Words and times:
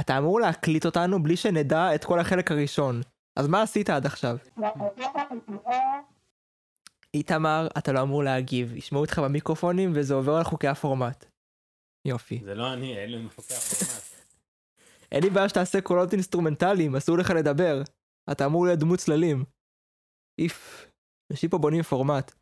אתה 0.00 0.18
אמור 0.18 0.40
להקליט 0.40 0.86
אותנו 0.86 1.22
בלי 1.22 1.36
שנדע 1.36 1.94
את 1.94 2.04
כל 2.04 2.18
החלק 2.18 2.50
הראשון. 2.50 3.00
אז 3.36 3.48
מה 3.48 3.62
עשית 3.62 3.90
עד 3.90 4.06
עכשיו? 4.06 4.36
איתמר, 7.14 7.68
אתה 7.78 7.92
לא 7.92 8.02
אמור 8.02 8.24
להגיב, 8.24 8.76
ישמעו 8.76 9.00
אותך 9.00 9.18
במיקרופונים 9.18 9.92
וזה 9.94 10.14
עובר 10.14 10.34
על 10.34 10.44
חוקי 10.44 10.68
הפורמט. 10.68 11.24
יופי. 12.04 12.40
זה 12.44 12.54
לא 12.54 12.72
אני, 12.72 12.96
אלו 12.96 13.18
הם 13.18 13.28
חוקי 13.30 13.54
הפורמט. 13.54 14.02
אין 15.12 15.22
לי 15.22 15.30
בעיה 15.30 15.48
שתעשה 15.48 15.80
קולות 15.80 16.12
אינסטרומנטליים, 16.12 16.96
אסור 16.96 17.18
לך 17.18 17.30
לדבר. 17.30 17.82
אתה 18.32 18.46
אמור 18.46 18.66
להיות 18.66 18.78
דמות 18.78 18.98
צללים. 18.98 19.44
איף, 20.38 20.86
אנשים 21.32 21.50
פה 21.50 21.58
בונים 21.58 21.82
פורמט. 21.82 22.32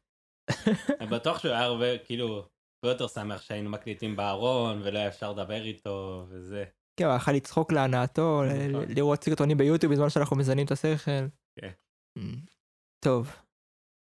אני 1.01 1.09
בטוח 1.11 1.39
שהוא 1.39 1.53
היה 1.53 1.65
הרבה, 1.65 1.99
כאילו, 1.99 2.35
הרבה 2.37 2.95
יותר 2.95 3.09
שמח 3.09 3.43
שהיינו 3.43 3.71
מקליטים 3.71 4.17
בארון 4.17 4.83
ולא 4.83 4.99
היה 4.99 5.09
אפשר 5.09 5.33
לדבר 5.33 5.63
איתו 5.65 6.27
וזה. 6.29 6.65
כן, 6.97 7.05
הוא 7.05 7.17
יכול 7.17 7.35
לצחוק 7.35 7.73
להנאתו, 7.73 8.43
נכון. 8.45 8.85
לראות 8.97 9.25
סרטונים 9.25 9.59
ביוטיוב 9.59 9.93
בזמן 9.93 10.11
שאנחנו 10.11 10.37
מזנים 10.37 10.67
את 10.67 10.71
השכל. 10.71 11.27
כן. 11.61 11.73
Mm. 12.19 12.55
טוב, 13.05 13.29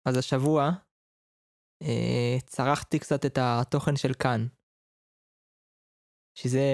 אז 0.08 0.18
השבוע 0.18 0.70
אה, 1.82 2.38
צרחתי 2.46 3.00
קצת 3.00 3.26
את 3.26 3.38
התוכן 3.42 3.96
של 3.96 4.14
כאן. 4.14 4.48
שזה 6.38 6.68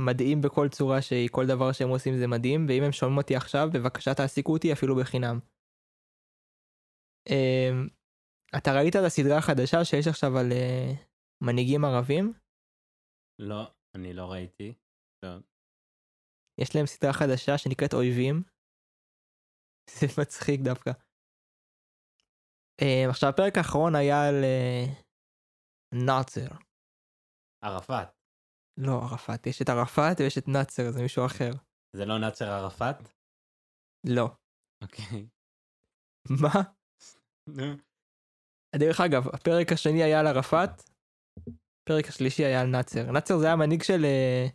מדהים 0.00 0.40
בכל 0.40 0.68
צורה 0.68 1.02
שהיא, 1.02 1.28
כל 1.32 1.46
דבר 1.46 1.72
שהם 1.72 1.88
עושים 1.88 2.14
זה 2.18 2.26
מדהים, 2.26 2.66
ואם 2.68 2.82
הם 2.82 2.92
שומעים 2.92 3.18
אותי 3.18 3.36
עכשיו, 3.36 3.68
בבקשה 3.74 4.14
תעסיקו 4.14 4.52
אותי 4.52 4.72
אפילו 4.72 4.96
בחינם. 4.96 5.38
אה, 7.30 7.70
אתה 8.58 8.70
ראית 8.78 8.96
את 8.96 9.04
הסדרה 9.06 9.38
החדשה 9.38 9.84
שיש 9.84 10.06
עכשיו 10.06 10.38
על 10.38 10.52
אה, 10.52 10.92
מנהיגים 11.46 11.84
ערבים? 11.84 12.32
לא, 13.38 13.62
אני 13.94 14.12
לא 14.12 14.32
ראיתי. 14.32 14.74
לא. 15.22 15.28
יש 16.60 16.76
להם 16.76 16.86
סדרה 16.86 17.12
חדשה 17.12 17.58
שנקראת 17.58 17.94
אויבים. 17.94 18.42
זה 19.90 20.06
מצחיק 20.22 20.60
דווקא. 20.60 20.90
אה, 22.82 23.10
עכשיו 23.10 23.28
הפרק 23.28 23.56
האחרון 23.56 23.94
היה 23.94 24.28
על 24.28 24.44
אה, 24.44 24.84
נאצר. 26.06 26.48
ערפאת. 27.64 28.08
לא 28.76 28.92
ערפאת, 28.92 29.46
יש 29.46 29.62
את 29.62 29.68
ערפאת 29.68 30.16
ויש 30.20 30.38
את 30.38 30.48
נאצר, 30.48 30.82
זה 30.90 31.02
מישהו 31.02 31.26
אחר. 31.26 31.50
זה 31.96 32.04
לא 32.04 32.18
נאצר 32.18 32.44
ערפאת? 32.44 32.96
לא. 34.06 34.26
אוקיי. 34.82 35.28
מה? 36.42 36.62
דרך 38.76 39.00
אגב, 39.00 39.22
הפרק 39.34 39.72
השני 39.72 40.02
היה 40.02 40.20
על 40.20 40.26
ערפאת, 40.26 40.91
הפרק 41.82 42.08
השלישי 42.08 42.44
היה 42.44 42.60
על 42.60 42.66
נאצר. 42.66 43.12
נאצר 43.12 43.38
זה 43.38 43.46
היה 43.46 43.56
מנהיג 43.56 43.82
של 43.82 44.04
אה, 44.04 44.46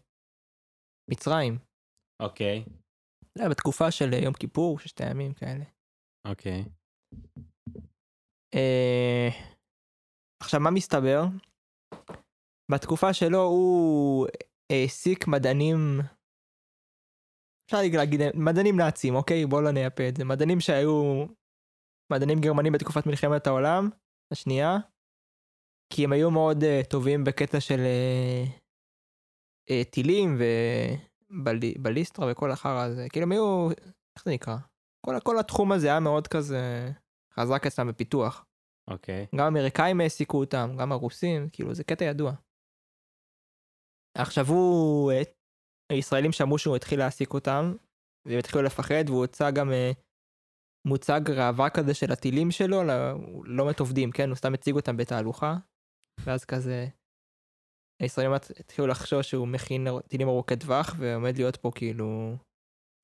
מצרים. 1.12 1.58
אוקיי. 2.22 2.64
זה 3.36 3.44
היה 3.44 3.50
בתקופה 3.50 3.92
של 3.92 4.14
אה, 4.14 4.20
יום 4.20 4.34
כיפור, 4.34 4.80
ששת 4.80 5.02
הימים 5.02 5.34
כאלה. 5.34 5.64
אוקיי. 6.28 6.64
אה, 8.56 9.30
עכשיו 10.44 10.60
מה 10.60 10.72
מסתבר? 10.72 11.24
בתקופה 12.72 13.14
שלו 13.14 13.44
הוא 13.44 14.28
העסיק 14.72 15.28
מדענים, 15.28 16.00
אפשר 17.66 17.78
להגיד 17.98 18.20
מדענים 18.36 18.78
נאצים, 18.78 19.16
אוקיי? 19.16 19.46
בואו 19.46 19.62
לא 19.62 19.72
נייפה 19.72 20.04
את 20.10 20.16
זה. 20.18 20.26
מדענים 20.26 20.60
שהיו 20.60 21.26
מדענים 22.14 22.40
גרמנים 22.42 22.74
בתקופת 22.74 23.06
מלחמת 23.08 23.48
העולם 23.48 23.90
השנייה, 24.34 24.78
כי 25.90 26.04
הם 26.04 26.12
היו 26.12 26.32
מאוד 26.32 26.64
uh, 26.64 26.90
טובים 26.90 27.24
בקטע 27.24 27.60
של 27.60 27.80
uh, 27.80 28.50
uh, 29.70 29.90
טילים 29.92 30.38
ובליסטרה 31.30 32.32
וכל 32.32 32.52
החרא 32.52 32.84
הזה. 32.84 33.08
כאילו 33.10 33.24
הם 33.24 33.32
היו, 33.32 33.70
איך 34.16 34.26
זה 34.26 34.32
נקרא? 34.32 34.58
כל, 35.06 35.20
כל 35.24 35.40
התחום 35.40 35.72
הזה 35.72 35.88
היה 35.88 36.00
מאוד 36.00 36.28
כזה 36.28 36.92
חזק 37.40 37.66
אצלם 37.66 37.88
בפיתוח. 37.88 38.46
אוקיי. 38.90 39.26
גם 39.36 39.46
האמריקאים 39.46 40.02
העסיקו 40.02 40.40
אותם, 40.40 40.76
גם 40.80 40.92
הרוסים, 40.92 41.50
כאילו 41.50 41.74
זה 41.74 41.84
קטע 41.84 42.06
ידוע. 42.06 42.34
עכשיו 44.18 44.46
הוא, 44.48 45.12
אה, 45.12 45.22
הישראלים 45.92 46.32
שמעו 46.32 46.58
שהוא 46.58 46.76
התחיל 46.76 47.00
להעסיק 47.00 47.34
אותם, 47.34 47.74
והם 48.26 48.40
התחילו 48.40 48.64
לפחד, 48.64 49.04
והוא 49.08 49.20
הוצא 49.20 49.52
גם 49.52 49.72
אה, 49.72 49.92
מוצג 50.88 51.22
ראווה 51.30 51.70
כזה 51.70 51.94
של 51.94 52.12
הטילים 52.12 52.52
שלו, 52.52 52.84
לא, 52.84 52.94
לא 53.44 53.64
באמת 53.64 53.80
עובדים, 53.80 54.12
כן? 54.12 54.30
הוא 54.30 54.36
סתם 54.36 54.54
הציג 54.54 54.76
אותם 54.76 54.98
בתהלוכה, 54.98 55.58
ואז 56.26 56.46
כזה, 56.46 56.86
הישראלים 58.02 58.34
התחילו 58.60 58.88
לחשוש 58.88 59.30
שהוא 59.30 59.48
מכין 59.48 59.82
טילים 60.08 60.28
ארוכי 60.28 60.56
טווח, 60.64 60.88
ועומד 61.00 61.34
להיות 61.38 61.58
פה 61.58 61.72
כאילו 61.76 62.08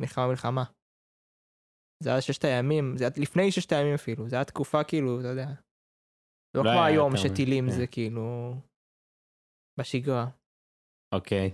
מלחמה 0.01 0.27
מלחמה. 0.27 0.63
זה 2.03 2.09
היה 2.09 2.21
ששת 2.21 2.43
הימים, 2.43 2.97
זה 2.97 3.03
היה 3.03 3.13
לפני 3.23 3.51
ששת 3.51 3.71
הימים 3.71 3.93
אפילו, 3.93 4.29
זה 4.29 4.35
היה 4.35 4.45
תקופה 4.45 4.83
כאילו, 4.87 5.19
אתה 5.19 5.27
יודע. 5.27 5.47
לא 6.55 6.63
לא 6.63 6.69
כמו 6.69 6.83
היום 6.83 7.11
שטילים 7.17 7.65
כן. 7.65 7.75
זה 7.77 7.85
כאילו 7.91 8.53
בשגרה. 9.79 10.25
אוקיי. 11.15 11.47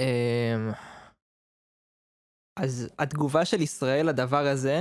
אמ, 0.00 0.70
אז 2.62 2.94
התגובה 2.98 3.44
של 3.44 3.60
ישראל 3.60 4.06
לדבר 4.08 4.44
הזה 4.52 4.76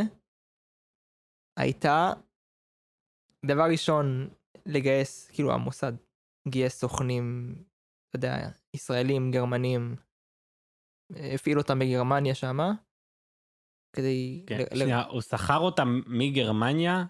הייתה, 1.59 2.00
דבר 3.45 3.67
ראשון, 3.72 4.06
לגייס, 4.66 5.27
כאילו 5.27 5.53
המוסד 5.53 5.94
גייס 6.47 6.79
סוכנים, 6.79 7.55
אתה 8.09 8.16
יודע, 8.16 8.49
ישראלים, 8.73 9.31
גרמנים, 9.31 9.95
הפעיל 11.33 11.57
אותם 11.57 11.79
בגרמניה 11.79 12.35
שמה, 12.35 12.72
כדי... 13.95 14.44
כן. 14.47 14.57
ל- 14.57 14.75
ל- 14.75 14.79
שנייה, 14.79 15.03
הוא 15.03 15.22
שכר 15.22 15.57
אותם 15.57 16.01
מגרמניה? 16.07 17.05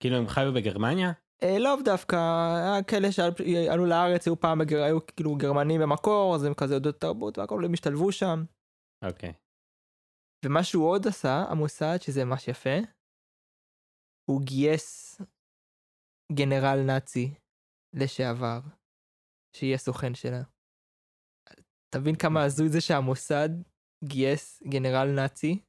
כאילו 0.00 0.16
הם 0.16 0.28
חיו 0.28 0.52
בגרמניה? 0.54 1.12
אה, 1.42 1.58
לאו 1.58 1.82
דווקא, 1.84 2.16
היה 2.16 2.82
כאלה 2.82 3.12
שעלו 3.12 3.86
לארץ, 3.86 4.26
היו 4.26 4.40
פעם, 4.40 4.58
בגר... 4.58 4.82
היו 4.82 5.06
כאילו 5.06 5.36
גרמנים 5.36 5.80
במקור, 5.80 6.34
אז 6.34 6.44
הם 6.44 6.54
כזה 6.54 6.74
יודעות 6.74 7.00
תרבות 7.00 7.38
והכל, 7.38 7.64
הם 7.64 7.72
השתלבו 7.72 8.12
שם. 8.12 8.44
אוקיי. 9.04 9.32
ומה 10.44 10.64
שהוא 10.64 10.88
עוד 10.88 11.06
עשה, 11.06 11.44
המוסד, 11.48 11.96
שזה 12.00 12.24
ממש 12.24 12.48
יפה, 12.48 12.76
הוא 14.30 14.42
גייס 14.42 15.20
גנרל 16.32 16.78
נאצי 16.86 17.34
לשעבר, 17.92 18.60
שיהיה 19.56 19.78
סוכן 19.78 20.14
שלה. 20.14 20.42
תבין 21.94 22.14
כמה 22.16 22.44
הזוי 22.44 22.68
זה 22.68 22.80
שהמוסד 22.80 23.48
גייס 24.04 24.62
גנרל 24.62 25.08
נאצי 25.16 25.60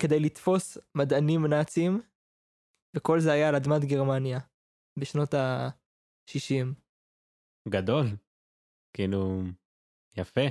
כדי 0.00 0.20
לתפוס 0.20 0.78
מדענים 0.94 1.46
נאצים, 1.46 2.00
וכל 2.96 3.20
זה 3.20 3.32
היה 3.32 3.48
על 3.48 3.54
אדמת 3.54 3.84
גרמניה 3.90 4.38
בשנות 4.98 5.34
ה-60. 5.34 6.66
גדול. 7.68 8.06
כאילו, 8.96 9.42
יפה. 10.16 10.46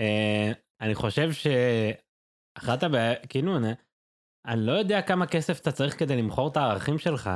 אה, 0.00 0.52
אני 0.80 0.94
חושב 0.94 1.28
שאחת 1.32 2.82
הבעיה, 2.82 3.26
כאילו, 3.26 3.52
אני, 4.46 4.66
לא 4.66 4.72
יודע 4.72 5.02
כמה 5.02 5.26
כסף 5.26 5.60
אתה 5.60 5.72
צריך 5.72 5.98
כדי 5.98 6.16
למכור 6.16 6.48
את 6.48 6.56
הערכים 6.56 6.98
שלך, 6.98 7.30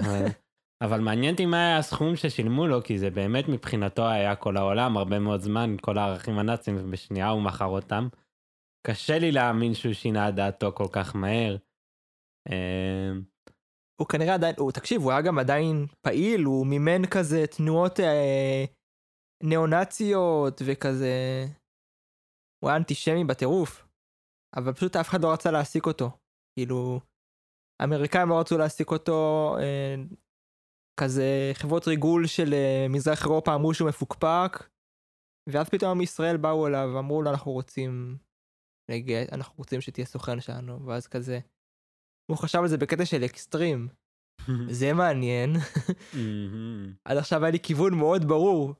אבל, 0.00 0.26
אבל 0.84 1.00
מעניין 1.00 1.32
אותי 1.32 1.46
מה 1.46 1.56
היה 1.56 1.78
הסכום 1.78 2.16
ששילמו 2.16 2.66
לו, 2.66 2.82
כי 2.82 2.98
זה 2.98 3.10
באמת 3.10 3.44
מבחינתו 3.48 4.08
היה 4.08 4.36
כל 4.36 4.56
העולם, 4.56 4.96
הרבה 4.96 5.18
מאוד 5.18 5.40
זמן, 5.40 5.76
כל 5.80 5.98
הערכים 5.98 6.38
הנאצים, 6.38 6.76
ובשנייה 6.78 7.28
הוא 7.28 7.42
מכר 7.42 7.66
אותם. 7.66 8.08
קשה 8.86 9.18
לי 9.18 9.32
להאמין 9.32 9.74
שהוא 9.74 9.92
שינה 9.92 10.28
את 10.28 10.34
דעתו 10.34 10.72
כל 10.72 10.86
כך 10.92 11.16
מהר. 11.16 11.56
אה, 12.50 13.12
הוא 14.00 14.08
כנראה 14.08 14.34
עדיין, 14.34 14.54
הוא, 14.58 14.72
תקשיב, 14.72 15.02
הוא 15.02 15.12
היה 15.12 15.22
גם 15.22 15.38
עדיין 15.38 15.86
פעיל, 16.00 16.44
הוא 16.44 16.66
מימן 16.66 17.06
כזה 17.06 17.46
תנועות 17.46 18.00
אה, 18.00 18.64
ניאו-נאציות 19.42 20.62
וכזה... 20.66 21.44
הוא 22.62 22.70
היה 22.70 22.76
אנטישמי 22.76 23.24
בטירוף, 23.24 23.88
אבל 24.56 24.72
פשוט 24.72 24.96
אף 24.96 25.08
אחד 25.08 25.22
לא 25.22 25.32
רצה 25.32 25.50
להעסיק 25.50 25.86
אותו. 25.86 26.10
כאילו, 26.58 27.00
האמריקאים 27.80 28.28
לא 28.28 28.40
רצו 28.40 28.58
להעסיק 28.58 28.90
אותו, 28.90 29.56
אה, 29.60 29.94
כזה 31.00 31.50
חברות 31.54 31.88
ריגול 31.88 32.26
של 32.26 32.54
אה, 32.54 32.86
מזרח 32.90 33.24
אירופה 33.24 33.54
אמרו 33.54 33.74
שהוא 33.74 33.88
מפוקפק, 33.88 34.52
ואז 35.48 35.68
פתאום 35.68 35.98
מישראל 35.98 36.36
באו 36.36 36.66
אליו 36.66 36.88
ואמרו 36.94 37.22
לו 37.22 37.30
אנחנו 37.30 37.52
רוצים, 37.52 38.18
לגייס, 38.90 39.28
אנחנו 39.32 39.54
רוצים 39.58 39.80
שתהיה 39.80 40.06
סוכן 40.06 40.40
שלנו, 40.40 40.86
ואז 40.86 41.06
כזה, 41.06 41.38
הוא 42.30 42.38
חשב 42.38 42.58
על 42.58 42.68
זה 42.68 42.78
בקטע 42.78 43.04
של 43.04 43.24
אקסטרים. 43.24 43.88
זה 44.80 44.92
מעניין. 44.92 45.50
עד 47.04 47.16
עכשיו 47.16 47.42
היה 47.44 47.52
לי 47.52 47.60
כיוון 47.60 47.94
מאוד 47.94 48.22
ברור. 48.28 48.74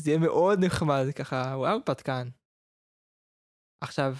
זה 0.00 0.10
יהיה 0.10 0.20
מאוד 0.20 0.58
נחמד, 0.64 1.04
ככה, 1.18 1.54
וואו, 1.56 1.72
הרפתקן. 1.72 2.28
עכשיו, 3.84 4.14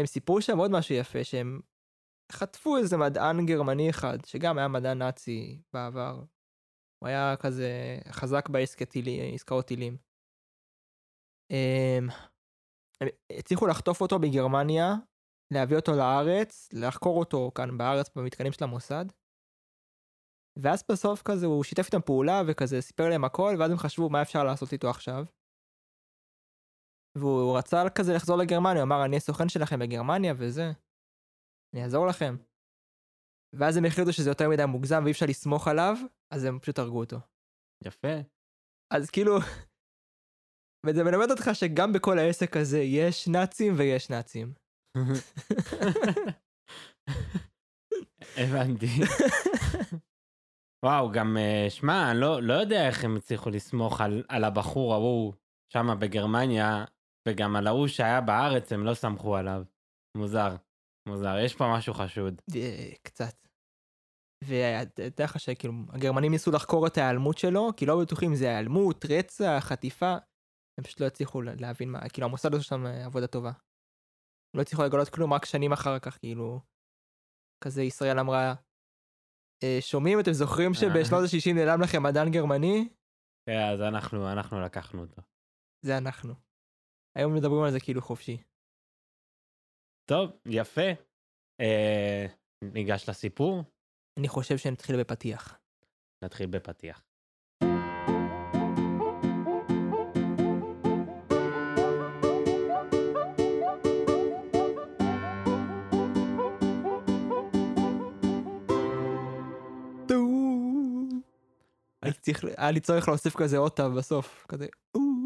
הם 0.00 0.06
סיפרו 0.06 0.42
שם 0.42 0.58
עוד 0.58 0.70
משהו 0.70 0.94
יפה, 0.94 1.24
שהם 1.24 1.60
חטפו 2.32 2.76
איזה 2.76 2.96
מדען 2.96 3.46
גרמני 3.46 3.90
אחד, 3.90 4.18
שגם 4.26 4.58
היה 4.58 4.68
מדען 4.68 4.98
נאצי 4.98 5.62
בעבר. 5.72 6.22
הוא 6.98 7.08
היה 7.08 7.34
כזה 7.36 7.98
חזק 8.08 8.48
בעסקאות 8.48 9.66
טילים. 9.66 9.96
אמ, 11.50 12.08
הם 13.00 13.08
הצליחו 13.38 13.66
לחטוף 13.66 14.00
אותו 14.00 14.18
בגרמניה, 14.18 14.94
להביא 15.52 15.76
אותו 15.76 15.92
לארץ, 15.92 16.68
לחקור 16.72 17.18
אותו 17.18 17.50
כאן 17.54 17.78
בארץ 17.78 18.10
במתקנים 18.16 18.52
של 18.52 18.64
המוסד. 18.64 19.04
ואז 20.62 20.84
בסוף 20.90 21.22
כזה 21.22 21.46
הוא 21.46 21.64
שיתף 21.64 21.86
איתם 21.86 22.00
פעולה 22.00 22.42
וכזה 22.46 22.80
סיפר 22.80 23.08
להם 23.08 23.24
הכל, 23.24 23.56
ואז 23.58 23.70
הם 23.70 23.78
חשבו 23.78 24.10
מה 24.10 24.22
אפשר 24.22 24.44
לעשות 24.44 24.72
איתו 24.72 24.90
עכשיו. 24.90 25.24
והוא 27.18 27.58
רצה 27.58 27.90
כזה 27.94 28.12
לחזור 28.14 28.36
לגרמניה, 28.38 28.82
הוא 28.82 28.86
אמר 28.86 29.04
אני 29.04 29.16
הסוכן 29.16 29.48
שלכם 29.48 29.78
בגרמניה 29.78 30.34
וזה, 30.36 30.72
אני 31.74 31.84
אעזור 31.84 32.06
לכם. 32.06 32.36
ואז 33.54 33.76
הם 33.76 33.84
החליטו 33.84 34.12
שזה 34.12 34.30
יותר 34.30 34.48
מדי 34.48 34.64
מוגזם 34.66 35.02
ואי 35.04 35.12
אפשר 35.12 35.26
לסמוך 35.26 35.68
עליו, 35.68 35.96
אז 36.34 36.44
הם 36.44 36.58
פשוט 36.58 36.78
הרגו 36.78 36.98
אותו. 36.98 37.16
יפה. 37.84 38.14
אז 38.94 39.10
כאילו, 39.10 39.38
וזה 40.86 41.04
מלמד 41.04 41.30
אותך 41.30 41.50
שגם 41.52 41.92
בכל 41.92 42.18
העסק 42.18 42.56
הזה 42.56 42.78
יש 42.78 43.28
נאצים 43.28 43.74
ויש 43.76 44.10
נאצים. 44.10 44.52
הבנתי. 48.36 48.86
וואו, 50.84 51.10
גם, 51.12 51.36
אה, 51.36 51.66
שמע, 51.70 52.10
אני 52.10 52.20
לא, 52.20 52.42
לא 52.42 52.52
יודע 52.52 52.86
איך 52.86 53.04
הם 53.04 53.16
הצליחו 53.16 53.50
לסמוך 53.50 54.00
על, 54.00 54.24
על 54.28 54.44
הבחור 54.44 54.94
ההוא 54.94 55.34
שם 55.72 55.86
בגרמניה, 56.00 56.84
וגם 57.28 57.56
על 57.56 57.66
ההוא 57.66 57.88
שהיה 57.88 58.20
בארץ, 58.20 58.72
הם 58.72 58.84
לא 58.84 58.94
סמכו 58.94 59.36
עליו. 59.36 59.62
מוזר, 60.16 60.56
מוזר, 61.08 61.38
יש 61.44 61.54
פה 61.56 61.64
משהו 61.76 61.94
חשוד. 61.94 62.42
אה, 62.56 62.92
קצת. 63.02 63.34
ותדע 64.44 65.24
לך 65.24 65.40
שכאילו, 65.40 65.74
הגרמנים 65.88 66.32
ניסו 66.32 66.50
לחקור 66.50 66.86
את 66.86 66.98
ההיעלמות 66.98 67.38
שלו, 67.38 67.70
כי 67.76 67.86
לא 67.86 68.00
בטוחים 68.02 68.34
זה 68.34 68.44
היעלמות, 68.44 69.04
רצח, 69.04 69.58
חטיפה. 69.60 70.16
הם 70.78 70.84
פשוט 70.84 71.00
לא 71.00 71.06
הצליחו 71.06 71.42
להבין 71.42 71.90
מה, 71.90 72.08
כאילו 72.08 72.26
המוסד 72.26 72.54
עושה 72.54 72.64
שם 72.64 72.86
עבודה 72.86 73.26
טובה. 73.26 73.52
לא 74.56 74.62
הצליחו 74.62 74.82
לגלות 74.82 75.08
כלום 75.08 75.32
רק 75.32 75.44
שנים 75.44 75.72
אחר 75.72 75.98
כך, 75.98 76.18
כאילו, 76.18 76.60
כזה 77.64 77.82
ישראל 77.82 78.18
אמרה, 78.18 78.54
אה, 79.64 79.78
שומעים, 79.80 80.20
אתם 80.20 80.32
זוכרים 80.32 80.74
שבשנות 80.74 81.22
ה-60 81.22 81.54
נעלם 81.54 81.80
לכם 81.80 82.02
מדען 82.02 82.30
גרמני? 82.30 82.88
כן, 83.46 83.60
אז 83.72 83.80
אנחנו, 83.80 84.32
אנחנו 84.32 84.60
לקחנו 84.60 85.00
אותו. 85.00 85.22
זה 85.86 85.98
אנחנו. 85.98 86.49
היום 87.14 87.34
מדברים 87.34 87.62
על 87.62 87.70
זה 87.70 87.80
כאילו 87.80 88.02
חופשי. 88.02 88.42
טוב, 90.04 90.30
יפה. 90.46 90.90
אה, 91.60 92.26
ניגש 92.64 93.08
לסיפור? 93.08 93.62
אני 94.18 94.28
חושב 94.28 94.58
שנתחיל 94.58 95.00
בפתיח. 95.00 95.58
נתחיל 96.24 96.46
בפתיח. 96.46 97.02
היה 112.56 112.70
לי 112.70 112.80
צורך 112.80 113.08
להוסיף 113.08 113.36
כזה 113.36 113.58
עוד 113.58 113.72
בסוף, 113.96 114.46
כזה 114.48 114.66
אה, 114.96 115.19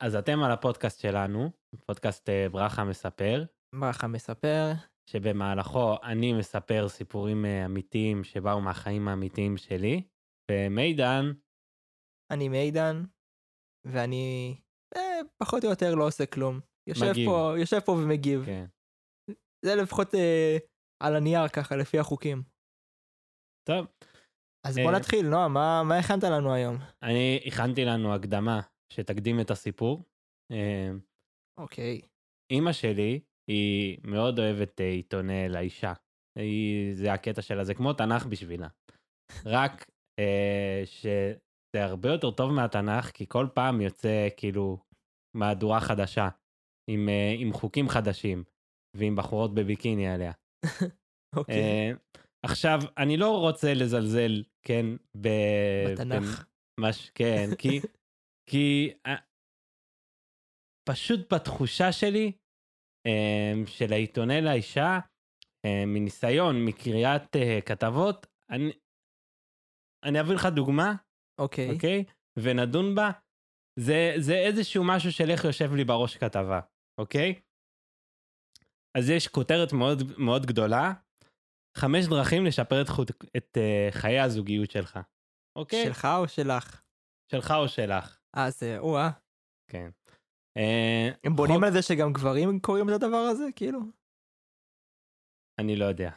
אז 0.00 0.16
אתם 0.16 0.42
על 0.42 0.50
הפודקאסט 0.50 1.00
שלנו, 1.00 1.50
פודקאסט 1.86 2.28
אה, 2.28 2.48
ברכה 2.48 2.84
מספר. 2.84 3.44
ברכה 3.74 4.06
מספר. 4.06 4.72
שבמהלכו 5.10 5.96
אני 6.02 6.32
מספר 6.32 6.88
סיפורים 6.88 7.44
אה, 7.44 7.64
אמיתיים 7.64 8.24
שבאו 8.24 8.60
מהחיים 8.60 9.08
האמיתיים 9.08 9.56
שלי, 9.56 10.02
ומידן... 10.50 11.24
אני 12.32 12.48
מידן, 12.48 13.04
ואני 13.86 14.56
אה, 14.96 15.20
פחות 15.42 15.64
או 15.64 15.70
יותר 15.70 15.94
לא 15.94 16.06
עושה 16.06 16.26
כלום. 16.26 16.60
יושב 16.88 17.10
מגיב. 17.10 17.28
פה, 17.28 17.52
יושב 17.58 17.80
פה 17.80 17.92
ומגיב. 17.92 18.44
כן. 18.46 18.66
זה 19.64 19.74
לפחות 19.74 20.14
אה, 20.14 20.56
על 21.02 21.16
הנייר 21.16 21.48
ככה, 21.48 21.76
לפי 21.76 21.98
החוקים. 21.98 22.42
טוב. 23.68 23.86
אז 24.66 24.78
בוא 24.78 24.92
אה... 24.92 24.98
נתחיל, 24.98 25.28
נועה, 25.28 25.48
מה, 25.48 25.82
מה 25.88 25.98
הכנת 25.98 26.24
לנו 26.24 26.54
היום? 26.54 26.76
אני 27.02 27.40
הכנתי 27.46 27.84
לנו 27.84 28.14
הקדמה 28.14 28.60
שתקדים 28.92 29.40
את 29.40 29.50
הסיפור. 29.50 30.04
אה, 30.52 30.90
אוקיי. 31.58 32.00
אימא 32.50 32.72
שלי 32.72 33.20
היא 33.50 33.98
מאוד 34.04 34.38
אוהבת 34.38 34.80
אה, 34.80 34.88
עיתוני 34.88 35.48
לאישה. 35.48 35.92
היא, 36.38 36.94
זה 36.94 37.12
הקטע 37.12 37.42
שלה, 37.42 37.64
זה 37.64 37.74
כמו 37.74 37.92
תנ"ך 37.92 38.26
בשבילה. 38.26 38.68
רק 39.44 39.90
אה, 40.18 40.82
שזה 40.84 41.84
הרבה 41.84 42.08
יותר 42.08 42.30
טוב 42.30 42.52
מהתנ"ך, 42.52 43.10
כי 43.10 43.26
כל 43.28 43.46
פעם 43.54 43.80
יוצא 43.80 44.28
כאילו 44.36 44.78
מהדורה 45.36 45.80
חדשה, 45.80 46.28
עם, 46.90 47.08
אה, 47.08 47.34
עם 47.38 47.52
חוקים 47.52 47.88
חדשים, 47.88 48.44
ועם 48.96 49.16
בחורות 49.16 49.54
בביקיני 49.54 50.08
עליה. 50.08 50.32
אוקיי. 51.36 51.54
אה, 51.54 51.92
עכשיו, 52.42 52.80
אני 52.98 53.16
לא 53.16 53.40
רוצה 53.40 53.74
לזלזל, 53.74 54.42
כן, 54.66 54.86
ב... 55.20 55.28
בתנ"ך. 55.92 56.44
במש... 56.80 57.10
כן, 57.14 57.48
כי, 57.58 57.80
כי 58.50 58.92
אה, 59.06 59.16
פשוט 60.88 61.32
בתחושה 61.32 61.92
שלי, 61.92 62.32
אמ, 63.06 63.66
של 63.66 63.92
העיתונאי 63.92 64.40
לאישה, 64.40 64.98
אמ, 65.64 65.94
מניסיון, 65.94 66.64
מקריאת 66.64 67.36
אה, 67.36 67.58
כתבות, 67.66 68.26
אני, 68.50 68.72
אני 70.04 70.20
אביא 70.20 70.34
לך 70.34 70.46
דוגמה, 70.46 70.94
אוקיי, 71.40 71.70
אוקיי? 71.74 72.04
ונדון 72.38 72.94
בה. 72.94 73.10
זה, 73.80 74.14
זה 74.18 74.34
איזשהו 74.34 74.84
משהו 74.86 75.12
של 75.12 75.30
איך 75.30 75.44
יושב 75.44 75.74
לי 75.74 75.84
בראש 75.84 76.16
כתבה, 76.16 76.60
אוקיי? 77.00 77.40
אז 78.98 79.10
יש 79.10 79.28
כותרת 79.28 79.72
מאוד 79.72 79.98
מאוד 80.18 80.46
גדולה, 80.46 80.92
חמש 81.76 82.06
דרכים 82.06 82.46
לשפר 82.46 82.82
את, 82.82 82.88
חוט, 82.88 83.10
את 83.36 83.56
uh, 83.56 83.94
חיי 83.94 84.20
הזוגיות 84.20 84.70
שלך, 84.70 84.98
אוקיי? 85.58 85.84
שלך 85.84 86.08
או 86.20 86.28
שלך? 86.28 86.82
שלך 87.32 87.50
או 87.50 87.68
שלך. 87.68 88.17
אה, 88.36 88.50
זה, 88.50 88.78
או-אה. 88.78 89.10
כן. 89.70 89.90
אה, 90.56 91.10
הם 91.24 91.36
בונים 91.36 91.64
על 91.64 91.72
זה 91.72 91.82
שגם 91.82 92.12
גברים 92.12 92.60
קוראים 92.60 92.88
את 92.88 92.94
הדבר 92.94 93.16
הזה, 93.16 93.44
כאילו? 93.56 93.80
אני 95.60 95.76
לא 95.76 95.84
יודע. 95.84 96.10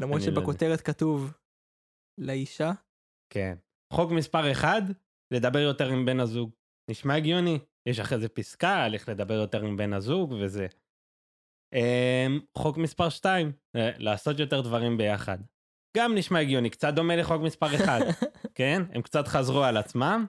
למרות 0.00 0.20
לא 0.20 0.26
שבכותרת 0.26 0.80
כתוב 0.80 1.32
לאישה? 2.18 2.70
כן. 3.32 3.54
חוק 3.92 4.10
מספר 4.12 4.52
1, 4.52 4.68
לדבר 5.34 5.58
יותר 5.58 5.88
עם 5.88 6.06
בן 6.06 6.20
הזוג. 6.20 6.50
נשמע 6.90 7.14
הגיוני. 7.14 7.58
יש 7.88 8.00
אחרי 8.00 8.18
זה 8.18 8.28
פסקה 8.28 8.84
על 8.84 8.94
איך 8.94 9.08
לדבר 9.08 9.34
יותר 9.34 9.64
עם 9.64 9.76
בן 9.76 9.92
הזוג 9.92 10.32
וזה. 10.32 10.66
אמ, 11.74 12.40
חוק 12.58 12.76
מספר 12.76 13.08
2, 13.08 13.52
אה, 13.76 13.90
לעשות 13.98 14.38
יותר 14.38 14.60
דברים 14.60 14.96
ביחד. 14.96 15.38
גם 15.96 16.14
נשמע 16.14 16.38
הגיוני, 16.38 16.70
קצת 16.70 16.94
דומה 16.94 17.16
לחוק 17.16 17.42
מספר 17.42 17.66
1, 17.66 18.00
כן? 18.58 18.82
הם 18.94 19.02
קצת 19.02 19.28
חזרו 19.28 19.64
על 19.64 19.76
עצמם, 19.76 20.26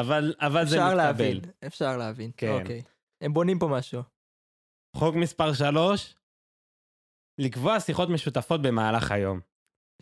אבל, 0.00 0.34
אבל 0.40 0.66
זה 0.66 0.76
מתקבל. 0.76 0.86
אפשר 0.86 0.96
להבין, 0.96 1.40
אפשר 1.66 1.96
להבין. 1.96 2.30
כן. 2.36 2.60
אוקיי. 2.60 2.82
הם 3.20 3.34
בונים 3.34 3.58
פה 3.58 3.68
משהו. 3.68 4.02
חוק 4.96 5.14
מספר 5.14 5.52
3, 5.52 6.14
לקבוע 7.40 7.80
שיחות 7.80 8.08
משותפות 8.08 8.62
במהלך 8.62 9.10
היום. 9.10 9.40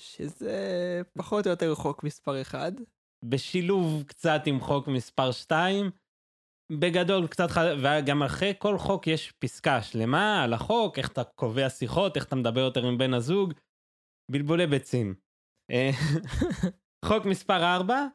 שזה 0.01 1.01
פחות 1.19 1.47
או 1.47 1.51
יותר 1.51 1.75
חוק 1.75 2.05
מספר 2.05 2.43
1. 2.43 2.73
בשילוב 3.25 4.05
קצת 4.07 4.43
עם 4.47 4.61
חוק 4.61 4.89
מספר 4.89 5.33
2, 5.33 5.91
בגדול 6.73 7.27
קצת, 7.27 7.51
ח... 7.51 7.59
וגם 7.83 8.23
אחרי 8.23 8.53
כל 8.59 8.79
חוק 8.79 9.07
יש 9.07 9.33
פסקה 9.33 9.83
שלמה 9.83 10.45
על 10.45 10.53
החוק, 10.53 10.99
איך 10.99 11.13
אתה 11.13 11.25
קובע 11.25 11.69
שיחות, 11.71 12.17
איך 12.17 12.25
אתה 12.25 12.37
מדבר 12.37 12.61
יותר 12.61 12.87
עם 12.87 12.99
בן 12.99 13.15
הזוג, 13.15 13.53
בלבולי 14.31 14.67
ביצים. 14.67 15.15
אה, 15.71 15.91
חוק 17.09 17.25
מספר 17.25 17.75
4, 17.75 18.07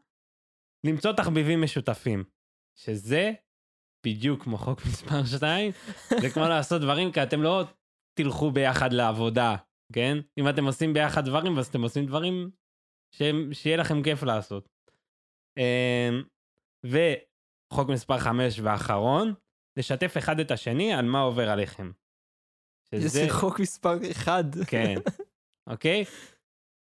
למצוא 0.88 1.12
תחביבים 1.14 1.62
משותפים, 1.62 2.24
שזה 2.78 3.32
בדיוק 4.06 4.44
כמו 4.44 4.58
חוק 4.58 4.80
מספר 4.90 5.26
2, 5.26 5.72
זה 6.22 6.30
כמו 6.34 6.44
לעשות 6.44 6.82
דברים, 6.82 7.12
כי 7.12 7.24
אתם 7.24 7.42
לא 7.42 7.64
תלכו 8.18 8.52
ביחד 8.52 8.94
לעבודה, 8.94 9.56
כן? 9.94 10.18
אם 10.40 10.50
אתם 10.50 10.66
עושים 10.66 10.94
ביחד 10.94 11.26
דברים, 11.26 11.58
אז 11.58 11.68
אתם 11.68 11.82
עושים 11.82 12.06
דברים 12.06 12.52
ש... 13.16 13.22
שיהיה 13.54 13.78
לכם 13.78 14.04
כיף 14.04 14.24
לעשות. 14.24 14.70
אמ, 15.58 16.24
וחוק 16.84 17.90
מספר 17.90 18.20
5 18.20 18.60
ואחרון, 18.60 19.34
לשתף 19.78 20.18
אחד 20.18 20.40
את 20.40 20.52
השני 20.52 20.94
על 20.94 21.06
מה 21.06 21.20
עובר 21.22 21.50
עליכם. 21.50 21.92
שזה... 22.90 23.08
זה 23.08 23.26
חוק 23.30 23.60
מספר 23.60 23.98
1. 24.12 24.46
כן, 24.68 24.96
אוקיי? 25.72 26.06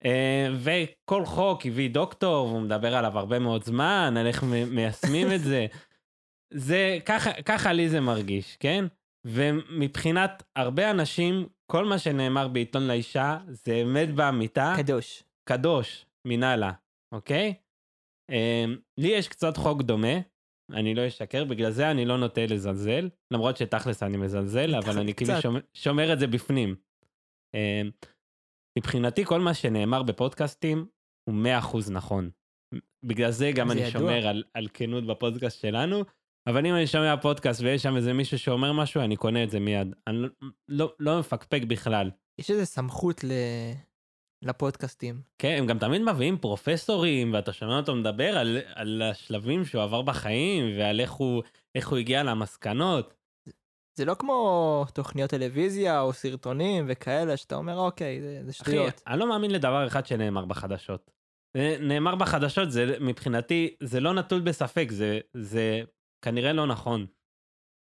אה, 0.06 0.48
וכל 0.56 1.26
חוק 1.26 1.66
הביא 1.66 1.90
דוקטור, 1.90 2.48
והוא 2.48 2.62
מדבר 2.62 2.96
עליו 2.96 3.20
הרבה 3.20 3.40
מאוד 3.40 3.64
זמן, 3.64 4.14
על 4.20 4.28
איך 4.28 4.44
מיישמים 4.72 5.28
את 5.36 5.42
זה. 5.42 5.68
זה, 6.54 6.98
ככה, 7.06 7.42
ככה 7.42 7.74
לי 7.74 7.90
זה 7.90 8.00
מרגיש, 8.00 8.58
כן? 8.60 8.86
ומבחינת 9.26 10.44
הרבה 10.56 10.92
אנשים, 10.92 11.48
כל 11.72 11.86
מה 11.86 12.00
שנאמר 12.00 12.48
בעיתון 12.48 12.88
לאישה, 12.88 13.38
זה 13.48 13.76
אמת 13.76 14.14
באמיתה. 14.16 14.74
קדוש. 14.78 15.24
קדוש. 15.44 16.06
מנהלה, 16.26 16.72
אוקיי? 17.12 17.54
אמ, 18.30 18.78
לי 18.98 19.08
יש 19.08 19.28
קצת 19.28 19.58
חוק 19.58 19.82
דומה, 19.82 20.18
אני 20.72 20.96
לא 20.96 21.08
אשקר, 21.08 21.46
בגלל 21.46 21.72
זה 21.72 21.92
אני 21.92 22.06
לא 22.06 22.18
נוטה 22.18 22.46
לזלזל, 22.46 23.10
למרות 23.32 23.58
שתכלס 23.58 24.04
אני 24.04 24.18
מזלזל, 24.18 24.76
אבל 24.76 25.00
אני 25.00 25.14
כאילו. 25.14 25.42
שומר, 25.42 25.60
שומר 25.74 26.14
את 26.14 26.20
זה 26.20 26.28
בפנים. 26.28 26.76
אמ, 27.54 27.90
מבחינתי 28.78 29.26
כל 29.26 29.40
מה 29.40 29.54
שנאמר 29.54 30.04
בפודקאסטים 30.04 30.86
הוא 31.30 31.36
100% 31.72 31.92
נכון. 31.92 32.30
בגלל 33.06 33.32
זה 33.32 33.52
גם 33.56 33.68
זה 33.68 33.74
אני 33.74 33.82
ידוע. 33.82 33.92
שומר 33.92 34.28
על, 34.28 34.44
על 34.54 34.68
כנות 34.74 35.08
בפודקאסט 35.08 35.62
שלנו, 35.62 36.04
אבל 36.48 36.66
אם 36.66 36.76
אני 36.76 36.88
שומע 36.88 37.16
פודקאסט 37.22 37.62
ויש 37.62 37.84
שם 37.84 37.96
איזה 37.96 38.14
מישהו 38.14 38.40
שאומר 38.40 38.74
משהו, 38.74 39.02
אני 39.02 39.16
קונה 39.16 39.44
את 39.44 39.50
זה 39.50 39.60
מיד. 39.60 39.96
אני 40.08 40.18
לא, 40.18 40.30
לא, 40.68 40.94
לא 41.00 41.20
מפקפק 41.20 41.62
בכלל. 41.68 42.12
יש 42.40 42.52
איזה 42.52 42.66
סמכות 42.66 43.24
ל... 43.24 43.32
לפודקאסטים. 44.42 45.22
כן, 45.38 45.56
הם 45.58 45.66
גם 45.66 45.80
תמיד 45.80 46.02
מביאים 46.02 46.38
פרופסורים, 46.38 47.34
ואתה 47.34 47.54
שומע 47.54 47.78
אותו 47.78 47.96
מדבר 47.96 48.38
על, 48.38 48.58
על 48.74 49.02
השלבים 49.02 49.66
שהוא 49.66 49.84
עבר 49.84 50.02
בחיים, 50.02 50.78
ועל 50.78 51.00
איך 51.00 51.12
הוא, 51.12 51.44
איך 51.76 51.90
הוא 51.90 51.98
הגיע 51.98 52.24
למסקנות. 52.24 53.14
זה 54.00 54.06
לא 54.06 54.16
כמו 54.20 54.86
תוכניות 54.94 55.30
טלוויזיה 55.30 56.02
או 56.02 56.14
סרטונים 56.14 56.86
וכאלה, 56.90 57.38
שאתה 57.38 57.56
אומר, 57.56 57.78
אוקיי, 57.78 58.22
זה, 58.22 58.42
זה 58.44 58.52
אחי, 58.52 58.58
שטויות. 58.72 59.02
אני 59.08 59.20
לא 59.20 59.30
מאמין 59.30 59.52
לדבר 59.52 59.88
אחד 59.88 60.06
שנאמר 60.06 60.46
בחדשות. 60.46 61.12
זה- 61.58 61.78
נאמר 61.88 62.16
בחדשות, 62.16 62.72
זה 62.72 62.86
מבחינתי, 63.02 63.76
זה 63.84 64.00
לא 64.00 64.14
נטול 64.14 64.42
בספק, 64.42 64.88
זה, 64.92 65.20
זה 65.34 65.82
כנראה 66.26 66.54
לא 66.54 66.68
נכון. 66.68 67.06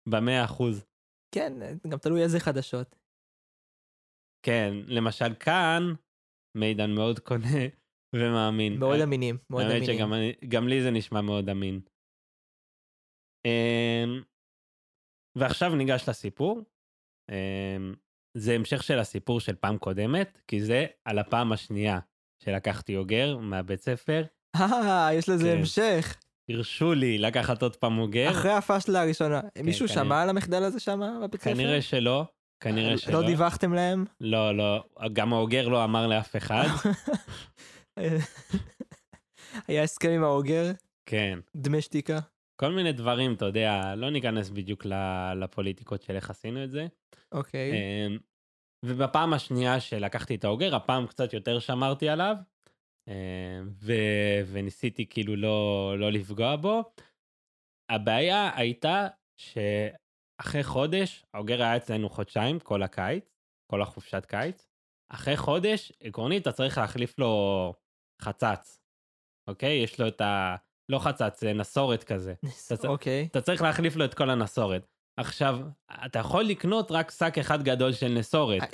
במאה 0.08 0.44
אחוז. 0.44 0.84
כן, 1.34 1.52
גם 1.88 1.98
תלוי 1.98 2.22
איזה 2.22 2.40
חדשות. 2.40 2.96
כן, 4.46 4.74
למשל 4.86 5.34
כאן, 5.40 5.82
מידן 6.58 6.90
מאוד 6.94 7.18
קונה 7.18 7.58
ומאמין. 8.16 8.78
מאוד 8.78 8.98
אה, 8.98 9.04
אמינים, 9.04 9.36
מאוד 9.50 9.64
אמינים. 9.64 9.84
שגם 9.84 10.14
אני- 10.14 10.32
גם 10.48 10.68
לי 10.68 10.82
זה 10.82 10.90
נשמע 10.90 11.20
מאוד 11.20 11.48
אמין. 11.48 11.80
אמ, 13.46 14.22
ועכשיו 15.36 15.74
ניגש 15.74 16.08
לסיפור. 16.08 16.62
אמ, 17.30 17.94
זה 18.36 18.54
המשך 18.54 18.82
של 18.82 18.98
הסיפור 18.98 19.40
של 19.40 19.54
פעם 19.54 19.78
קודמת, 19.78 20.38
כי 20.48 20.62
זה 20.62 20.86
על 21.04 21.18
הפעם 21.18 21.52
השנייה 21.52 21.98
שלקחתי 22.44 22.96
אוגר 22.96 23.38
מהבית 23.38 23.80
ספר. 23.80 24.24
אה, 24.56 25.08
יש 25.12 25.28
לזה 25.28 25.50
כן. 25.52 25.58
המשך. 25.58 26.16
הרשו 26.50 26.94
לי 26.94 27.18
לקחת 27.18 27.62
עוד 27.62 27.76
פעם 27.76 27.98
אוגר. 27.98 28.30
אחרי 28.30 28.52
הפאשלה 28.52 29.02
הראשונה. 29.02 29.40
מישהו 29.62 29.88
כנראה. 29.88 30.04
שמע 30.04 30.22
על 30.22 30.28
המחדל 30.28 30.62
הזה 30.62 30.80
שם 30.80 31.00
בבית 31.22 31.40
ספר? 31.40 31.54
כנראה 31.54 31.82
שלא, 31.82 32.24
כנראה 32.60 32.98
שלא. 32.98 33.20
לא 33.20 33.26
דיווחתם 33.26 33.74
להם? 33.74 34.04
לא, 34.20 34.56
לא, 34.56 34.84
גם 35.12 35.32
האוגר 35.32 35.68
לא 35.68 35.84
אמר 35.84 36.06
לאף 36.06 36.36
אחד. 36.36 36.66
היה 39.68 39.82
הסכם 39.82 40.10
עם 40.10 40.24
האוגר, 40.24 40.72
כן. 41.06 41.38
דמי 41.56 41.80
שתיקה. 41.80 42.18
כל 42.62 42.72
מיני 42.72 42.92
דברים, 42.92 43.34
אתה 43.34 43.44
יודע, 43.44 43.94
לא 43.96 44.10
ניכנס 44.10 44.50
בדיוק 44.50 44.86
לפוליטיקות 45.36 46.02
של 46.02 46.16
איך 46.16 46.30
עשינו 46.30 46.64
את 46.64 46.70
זה. 46.70 46.86
אוקיי. 47.32 47.72
אמ, 47.72 48.18
ובפעם 48.84 49.32
השנייה 49.32 49.80
שלקחתי 49.80 50.34
את 50.34 50.44
האוגר, 50.44 50.76
הפעם 50.76 51.06
קצת 51.06 51.32
יותר 51.32 51.58
שמרתי 51.58 52.08
עליו, 52.08 52.36
אמ, 53.08 53.14
ו- 53.68 54.40
וניסיתי 54.52 55.06
כאילו 55.08 55.36
לא, 55.36 55.94
לא 55.98 56.12
לפגוע 56.12 56.56
בו. 56.56 56.82
הבעיה 57.90 58.50
הייתה 58.56 59.08
שאחרי 59.36 60.64
חודש, 60.64 61.24
האוגר 61.34 61.62
היה 61.62 61.76
אצלנו 61.76 62.08
חודשיים, 62.08 62.60
כל 62.60 62.82
הקיץ, 62.82 63.38
כל 63.70 63.82
החופשת 63.82 64.26
קיץ. 64.26 64.68
אחרי 65.12 65.36
חודש, 65.36 65.92
עקרונית, 66.00 66.42
אתה 66.42 66.52
צריך 66.52 66.78
להחליף 66.78 67.18
לו 67.18 67.74
חצץ, 68.22 68.80
אוקיי? 69.50 69.82
יש 69.84 70.00
לו 70.00 70.08
את 70.08 70.20
ה... 70.20 70.56
לא 70.92 70.98
חצץ, 70.98 71.40
זה 71.40 71.52
נסורת 71.52 72.04
כזה. 72.04 72.34
אוקיי. 72.84 73.28
אתה 73.30 73.40
צריך 73.40 73.62
להחליף 73.62 73.96
לו 73.96 74.04
את 74.04 74.14
כל 74.14 74.30
הנסורת. 74.30 74.86
עכשיו, 75.16 75.58
אתה 76.06 76.18
יכול 76.18 76.44
לקנות 76.44 76.90
רק 76.90 77.10
שק 77.10 77.38
אחד 77.40 77.62
גדול 77.62 77.92
של 77.92 78.08
נסורת. 78.08 78.62
אה, 78.62 78.68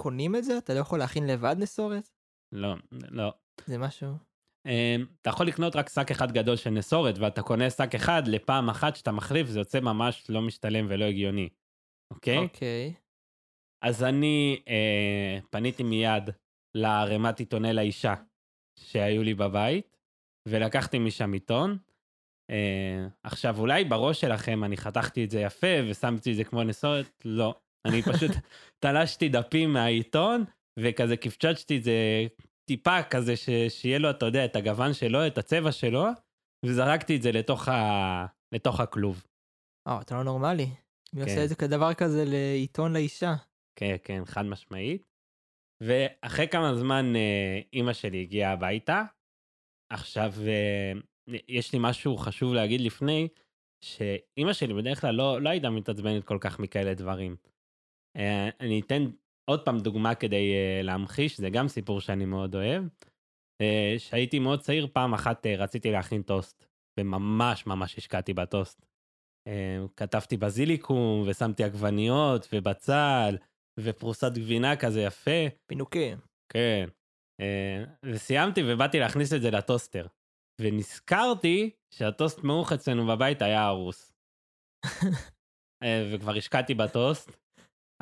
קונים 0.00 0.36
את 0.36 0.44
זה? 0.44 0.58
אתה 0.58 0.74
לא 0.74 0.78
יכול 0.78 0.98
להכין 0.98 1.26
לבד 1.26 1.56
נסורת? 1.58 2.08
לא, 2.52 2.74
לא. 2.92 3.32
זה 3.66 3.78
משהו... 3.78 4.08
אמ, 4.66 5.06
אתה 5.22 5.30
יכול 5.30 5.46
לקנות 5.46 5.76
רק 5.76 5.88
שק 5.88 6.10
אחד 6.10 6.32
גדול 6.32 6.56
של 6.56 6.70
נסורת, 6.70 7.18
ואתה 7.18 7.42
קונה 7.42 7.70
שק 7.70 7.94
אחד 7.94 8.22
לפעם 8.26 8.68
אחת 8.68 8.96
שאתה 8.96 9.12
מחליף, 9.12 9.46
זה 9.46 9.58
יוצא 9.58 9.80
ממש 9.80 10.24
לא 10.28 10.42
משתלם 10.42 10.86
ולא 10.88 11.04
הגיוני. 11.04 11.48
אוקיי? 12.12 12.38
אוקיי. 12.38 12.94
אז 13.84 14.02
אני 14.02 14.62
אה, 14.68 15.38
פניתי 15.50 15.82
מיד 15.82 16.30
לערימת 16.74 17.38
עיתוני 17.38 17.72
לאישה 17.72 18.14
שהיו 18.78 19.22
לי 19.22 19.34
בבית, 19.34 19.95
ולקחתי 20.46 20.98
משם 20.98 21.32
עיתון. 21.32 21.78
אה, 22.50 23.06
עכשיו, 23.22 23.58
אולי 23.58 23.84
בראש 23.84 24.20
שלכם 24.20 24.64
אני 24.64 24.76
חתכתי 24.76 25.24
את 25.24 25.30
זה 25.30 25.40
יפה 25.40 25.66
ושמתי 25.90 26.30
את 26.30 26.36
זה 26.36 26.44
כמו 26.44 26.62
נסורת, 26.62 27.22
לא. 27.24 27.54
אני 27.84 28.02
פשוט 28.02 28.30
תלשתי 28.84 29.28
דפים 29.28 29.72
מהעיתון, 29.72 30.44
וכזה 30.78 31.16
קפצ'צ'תי 31.16 31.76
את 31.76 31.84
זה 31.84 32.26
טיפה 32.64 33.02
כזה, 33.02 33.36
ש... 33.36 33.48
שיהיה 33.68 33.98
לו, 33.98 34.10
אתה 34.10 34.26
יודע, 34.26 34.44
את 34.44 34.56
הגוון 34.56 34.92
שלו, 34.92 35.26
את 35.26 35.38
הצבע 35.38 35.72
שלו, 35.72 36.04
וזרקתי 36.64 37.16
את 37.16 37.22
זה 37.22 37.32
לתוך, 37.32 37.68
ה... 37.68 38.26
לתוך 38.52 38.80
הכלוב. 38.80 39.24
אה, 39.88 40.00
אתה 40.00 40.14
לא 40.14 40.24
נורמלי. 40.24 40.66
מי 41.12 41.24
כן. 41.24 41.30
עושה 41.30 41.44
את 41.44 41.48
זה 41.48 41.54
כדבר 41.54 41.94
כזה 41.94 42.24
לעיתון 42.26 42.92
לאישה? 42.92 43.34
כן, 43.78 43.96
כן, 44.04 44.22
חד 44.24 44.44
משמעית. 44.44 45.02
ואחרי 45.82 46.48
כמה 46.48 46.74
זמן 46.74 47.16
אה, 47.16 47.60
אימא 47.72 47.92
שלי 47.92 48.22
הגיעה 48.22 48.52
הביתה. 48.52 49.02
עכשיו, 49.90 50.32
אה, 50.46 50.92
יש 51.48 51.72
לי 51.72 51.78
משהו 51.82 52.16
חשוב 52.16 52.54
להגיד 52.54 52.80
לפני, 52.80 53.28
שאימא 53.80 54.52
שלי 54.52 54.74
בדרך 54.74 55.00
כלל 55.00 55.14
לא, 55.14 55.40
לא 55.40 55.48
הייתה 55.48 55.70
מתעצבנת 55.70 56.24
כל 56.24 56.38
כך 56.40 56.58
מכאלה 56.58 56.94
דברים. 56.94 57.36
אה, 58.16 58.48
אני 58.60 58.80
אתן 58.80 59.04
עוד 59.50 59.64
פעם 59.64 59.78
דוגמה 59.78 60.14
כדי 60.14 60.54
אה, 60.54 60.82
להמחיש, 60.82 61.40
זה 61.40 61.50
גם 61.50 61.68
סיפור 61.68 62.00
שאני 62.00 62.24
מאוד 62.24 62.54
אוהב. 62.54 62.84
אה, 63.60 63.94
שהייתי 63.98 64.38
מאוד 64.38 64.60
צעיר, 64.60 64.86
פעם 64.92 65.14
אחת 65.14 65.46
רציתי 65.46 65.90
להכין 65.90 66.22
טוסט, 66.22 66.66
וממש 67.00 67.66
ממש 67.66 67.98
השקעתי 67.98 68.34
בטוסט. 68.34 68.86
כתבתי 69.96 70.36
בזיליקום, 70.36 71.22
ושמתי 71.26 71.64
עגבניות, 71.64 72.48
ובצל, 72.52 73.36
ופרוסת 73.80 74.32
גבינה 74.34 74.76
כזה 74.76 75.02
יפה. 75.02 75.46
פינוקים. 75.66 76.18
כן. 76.48 76.88
אה, 77.40 77.84
וסיימתי 78.04 78.62
ובאתי 78.66 78.98
להכניס 78.98 79.32
את 79.32 79.42
זה 79.42 79.50
לטוסטר. 79.50 80.06
ונזכרתי 80.60 81.70
שהטוסט 81.90 82.38
מעוך 82.38 82.72
אצלנו 82.72 83.06
בבית 83.06 83.42
היה 83.42 83.64
הרוס. 83.64 84.12
אה, 85.82 86.10
וכבר 86.12 86.36
השקעתי 86.36 86.74
בטוסט, 86.74 87.30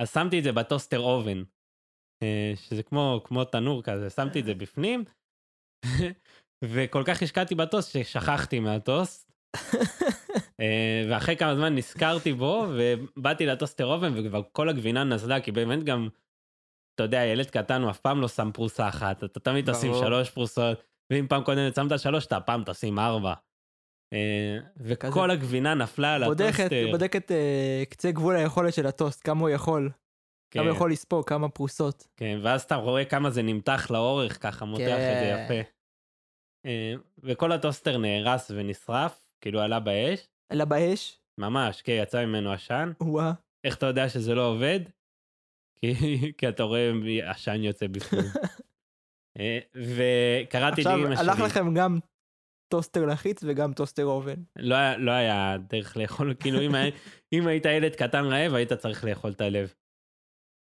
אז 0.01 0.13
שמתי 0.13 0.39
את 0.39 0.45
זה 0.45 0.53
בטוסטר 0.53 1.01
אובן, 1.01 1.43
אה, 2.23 2.53
שזה 2.57 2.83
כמו, 2.83 3.21
כמו 3.25 3.45
תנור 3.45 3.83
כזה, 3.83 4.11
שמתי 4.11 4.41
את 4.41 4.45
זה 4.45 4.55
בפנים, 4.55 5.05
וכל 6.65 7.03
כך 7.07 7.23
השקעתי 7.23 7.55
בטוסט 7.55 7.93
ששכחתי 7.93 8.61
מהטוסט. 8.61 9.33
ואחרי 11.11 11.37
כמה 11.37 11.55
זמן 11.55 11.75
נזכרתי 11.75 12.33
בו, 12.33 12.67
ובאתי 12.77 13.47
לטוסטר 13.47 13.87
אובן, 13.87 14.13
וכבר 14.17 14.43
כל 14.53 14.69
הגבינה 14.69 15.05
נזלה, 15.05 15.41
כי 15.41 15.53
באמת 15.53 15.85
גם, 15.85 16.09
אתה 16.95 17.03
יודע, 17.03 17.25
ילד 17.25 17.51
קטן 17.51 17.83
הוא 17.83 17.91
אף 17.91 18.01
פעם 18.01 18.21
לא 18.21 18.29
שם 18.29 18.51
פרוסה 18.55 18.89
אחת, 18.89 19.25
אתה 19.25 19.41
תמיד 19.41 19.73
תשים. 19.73 19.93
שלוש 19.95 20.31
פרוסות, 20.31 20.85
ואם 21.13 21.27
פעם 21.29 21.45
קודמת 21.45 21.75
שמת 21.75 21.99
שלוש, 21.99 22.27
אתה 22.27 22.37
הפעם 22.37 22.63
תשים 22.67 22.99
ארבע. 22.99 23.35
אה, 24.13 24.59
וכל. 24.77 25.31
הגבינה 25.31 25.75
נפלה 25.75 26.15
על 26.15 26.23
הטוסטר. 26.23 26.91
בודקת 26.91 27.33
אה, 27.33 27.83
קצה 27.91 28.11
גבול 28.11 28.37
היכולת 28.37 28.75
של 28.75 28.87
הטוסט, 28.87 29.21
כמה 29.25 29.41
הוא 29.41 29.49
יכול, 29.49 29.91
כמה 30.51 30.65
כן, 30.65 30.71
יכול 30.71 30.93
לספוג, 30.93 31.29
כמה 31.29 31.49
פרוסות. 31.49 32.09
כן, 32.17 32.39
ואז 32.43 32.63
אתה 32.63 32.75
רואה 32.75 33.05
כמה 33.05 33.31
זה 33.31 33.43
נמתח 33.43 33.91
לאורך, 33.91 34.43
ככה 34.43 34.65
מותח 34.65 34.83
את 34.83 34.89
זה 34.89 35.45
כן. 35.49 35.55
יפה. 35.55 35.71
אה, 36.67 36.95
וכל 37.23 37.53
הטוסטר 37.53 37.99
נהרס 37.99 38.51
ונשרף, 38.55 39.27
כאילו 39.41 39.61
עלה 39.61 39.81
באש, 39.81 40.29
אלא 40.53 40.65
באש, 40.65 41.21
ממש, 41.41 41.83
כן, 41.83 41.99
יצא 42.03 42.27
ממנו 42.27 42.53
עשן. 42.53 42.93
וואה. 43.01 43.33
איך 43.65 43.77
אתה 43.77 43.87
יודע 43.87 44.09
שזה 44.09 44.35
לא 44.35 44.49
עובד? 44.49 44.81
כי, 46.39 46.49
אתה 46.49 46.63
רואה 46.63 46.91
עשן 47.23 47.63
יוצא 47.63 47.87
בפנים. 47.87 48.23
אה, 49.39 49.59
וקראתי 49.75 50.81
עכשיו 50.81 50.97
לאמא 50.97 51.17
שלי, 51.17 51.25
הלך 51.31 51.41
לכם 51.41 51.75
גם 51.75 51.99
טוסטר 52.73 53.05
לחיץ 53.07 53.45
וגם 53.47 53.73
טוסטר 53.73 54.05
אובן. 54.05 54.43
לא, 54.57 54.75
היה- 54.75 54.97
לא 54.99 55.11
היה 55.11 55.57
דרך 55.69 55.97
לאכול, 55.97 56.35
כאילו 56.41 56.61
אם, 56.61 56.75
היה- 56.75 56.91
אם 57.33 57.47
היית 57.47 57.65
ילד 57.67 57.95
קטן 57.95 58.25
רעב, 58.25 58.55
היית 58.55 58.73
צריך 58.73 59.05
לאכול 59.05 59.31
את 59.33 59.41
הלב. 59.41 59.75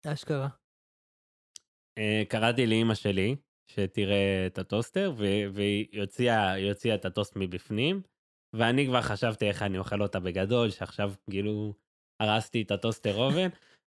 אשכרה. 0.06 0.48
אה, 1.98 2.22
קראתי 2.28 2.66
לאימא 2.66 2.94
שלי, 2.94 3.36
שתראה 3.70 4.44
את 4.46 4.58
הטוסטר, 4.58 5.12
והיא 5.52 6.00
הוציאה, 6.00 6.52
היא 6.52 6.68
הוציאה 6.68 6.94
את 6.94 7.04
הטוסט 7.04 7.32
מבפנים, 7.36 8.02
ואני 8.56 8.86
כבר 8.86 9.02
חשבתי 9.02 9.48
איך 9.48 9.62
אני 9.62 9.78
אוכל 9.78 10.02
אותה 10.02 10.20
בגדול, 10.20 10.70
שעכשיו 10.70 11.12
כאילו 11.30 11.74
הרסתי 12.22 12.62
את 12.62 12.70
הטוסטר 12.70 13.14
אובן, 13.16 13.48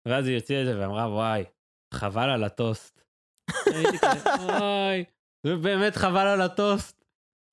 ואז 0.07 0.27
היא 0.27 0.35
הוציאה 0.35 0.61
את 0.61 0.65
זה 0.65 0.79
ואמרה, 0.79 1.07
וואי, 1.07 1.43
חבל 1.93 2.29
על 2.29 2.43
הטוסט. 2.43 3.01
הייתי 3.75 3.97
כזה, 3.97 4.29
וואי, 4.43 5.03
זה 5.45 5.55
באמת 5.55 5.95
חבל 5.95 6.27
על 6.27 6.41
הטוסט. 6.41 7.05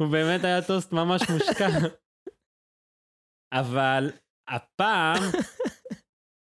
הוא 0.03 0.13
באמת 0.13 0.45
היה 0.45 0.63
טוסט 0.63 0.93
ממש 0.93 1.23
מושקע. 1.31 1.69
אבל 3.61 4.11
הפעם, 4.49 5.23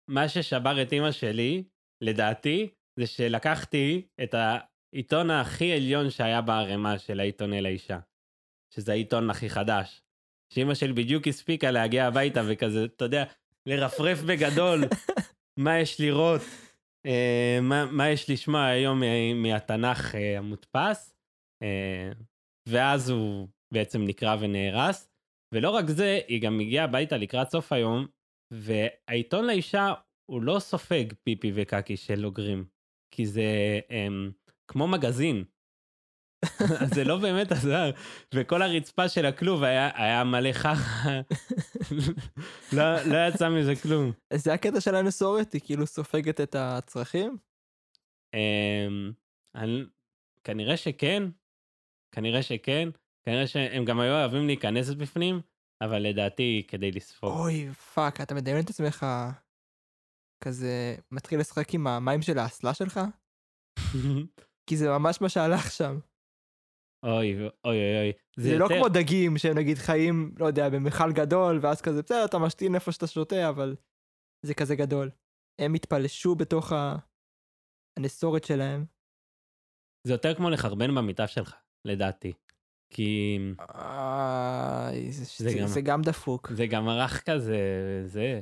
מה 0.10 0.30
ששבר 0.30 0.82
את 0.82 0.92
אימא 0.92 1.12
שלי, 1.12 1.64
לדעתי, 2.04 2.70
זה 3.00 3.08
שלקחתי 3.08 4.08
את 4.24 4.36
העיתון 4.36 5.32
הכי 5.32 5.74
עליון 5.74 6.10
שהיה 6.10 6.42
בערימה 6.42 7.00
של 7.00 7.20
העיתון 7.20 7.54
אל 7.54 7.66
האישה, 7.66 8.00
שזה 8.74 8.92
העיתון 8.92 9.30
הכי 9.30 9.50
חדש. 9.50 10.02
שאימא 10.54 10.74
שלי 10.74 10.94
בדיוק 10.94 11.28
הספיקה 11.28 11.72
להגיע 11.72 12.08
הביתה 12.08 12.42
וכזה, 12.48 12.86
אתה 12.86 13.06
יודע, 13.06 13.24
לרפרף 13.66 14.22
בגדול 14.22 14.84
מה 15.64 15.80
יש 15.80 16.02
לראות, 16.02 16.42
אה, 17.06 17.60
מה, 17.62 17.86
מה 17.86 18.10
יש 18.10 18.30
לשמוע 18.30 18.66
היום 18.66 19.02
מהתנ"ך 19.36 20.16
אה, 20.16 20.38
המודפס, 20.38 21.14
אה, 21.64 22.12
ואז 22.70 23.10
הוא 23.10 23.48
בעצם 23.74 24.02
נקרא 24.06 24.36
ונהרס. 24.40 25.10
ולא 25.54 25.70
רק 25.70 25.86
זה, 25.90 26.20
היא 26.28 26.42
גם 26.42 26.60
הגיעה 26.60 26.86
הביתה 26.86 27.18
לקראת 27.18 27.50
סוף 27.50 27.74
היום, 27.74 28.08
והעיתון 28.54 29.46
לאישה 29.46 29.94
הוא 30.32 30.42
לא 30.42 30.60
סופג 30.60 31.14
פיפי 31.24 31.52
וקקי 31.56 31.98
של 31.98 32.26
אוגרים, 32.26 32.66
כי 33.16 33.26
זה 33.26 33.80
הם, 33.90 34.32
כמו 34.68 34.88
מגזין. 34.88 35.44
זה 36.96 37.04
לא 37.04 37.18
באמת 37.18 37.52
עזר, 37.52 37.92
וכל 38.34 38.62
הרצפה 38.62 39.10
של 39.10 39.26
הכלוב 39.26 39.64
היה, 39.64 39.90
היה 39.94 40.24
מלא 40.24 40.54
קקה, 40.54 41.22
לא, 42.78 43.04
לא 43.04 43.28
יצא 43.28 43.50
מזה 43.50 43.74
כלום. 43.76 44.12
זה 44.34 44.54
הקטע 44.54 44.82
של 44.82 44.96
הנסורת, 44.96 45.54
היא 45.54 45.62
כאילו 45.66 45.88
סופגת 45.88 46.42
את 46.42 46.56
הצרכים? 46.56 47.38
אני, 49.56 49.84
כנראה 50.44 50.78
שכן, 50.78 51.24
כנראה 52.12 52.44
שכן, 52.44 52.90
כנראה 53.24 53.48
שהם 53.48 53.86
גם 53.86 54.00
היו 54.00 54.14
אוהבים 54.14 54.48
להיכנס 54.48 54.90
בפנים, 54.90 55.42
אבל 55.82 56.00
לדעתי 56.00 56.64
כדי 56.68 56.92
לספוג. 56.92 57.30
אוי, 57.30 57.70
fuck, 57.94 58.22
אתה 58.22 58.36
מדמיין 58.36 58.64
את 58.64 58.70
עצמך 58.70 59.06
כזה 60.44 60.96
מתחיל 61.12 61.40
לשחק 61.40 61.74
עם 61.74 61.88
המים 61.88 62.22
של 62.22 62.38
האסלה 62.40 62.74
שלך? 62.74 63.00
כי 64.68 64.78
זה 64.78 64.90
ממש 64.90 65.22
מה 65.22 65.30
שהלך 65.30 65.72
שם. 65.72 66.00
אוי 67.04 67.36
אוי 67.36 67.50
אוי 67.66 67.98
אוי. 68.00 68.12
זה, 68.38 68.50
זה 68.50 68.58
לא 68.58 68.64
יותר... 68.64 68.76
כמו 68.76 68.90
דגים 68.90 69.38
שהם 69.38 69.58
נגיד 69.58 69.78
חיים, 69.78 70.34
לא 70.40 70.46
יודע, 70.46 70.70
במכל 70.70 71.12
גדול, 71.12 71.60
ואז 71.62 71.82
כזה, 71.82 72.02
בסדר, 72.02 72.26
אתה 72.26 72.40
משתין 72.40 72.76
איפה 72.76 72.92
שאתה 72.92 73.08
שותה, 73.08 73.50
אבל 73.50 73.76
זה 74.46 74.54
כזה 74.54 74.76
גדול. 74.76 75.10
הם 75.62 75.74
התפלשו 75.74 76.36
בתוך 76.36 76.74
הנסורת 78.00 78.44
שלהם. 78.44 78.86
זה 80.08 80.14
יותר 80.14 80.36
כמו 80.36 80.50
לחרבן 80.50 80.96
במיטה 80.96 81.28
שלך, 81.28 81.56
לדעתי. 81.86 82.34
כי... 82.94 83.40
זה, 85.38 85.50
גם, 85.60 85.68
זה 85.68 85.82
גם 85.82 86.02
דפוק. 86.02 86.52
זה 86.56 86.68
גם 86.68 86.90
ערך 86.90 87.30
כזה, 87.30 87.58
זה. 88.06 88.42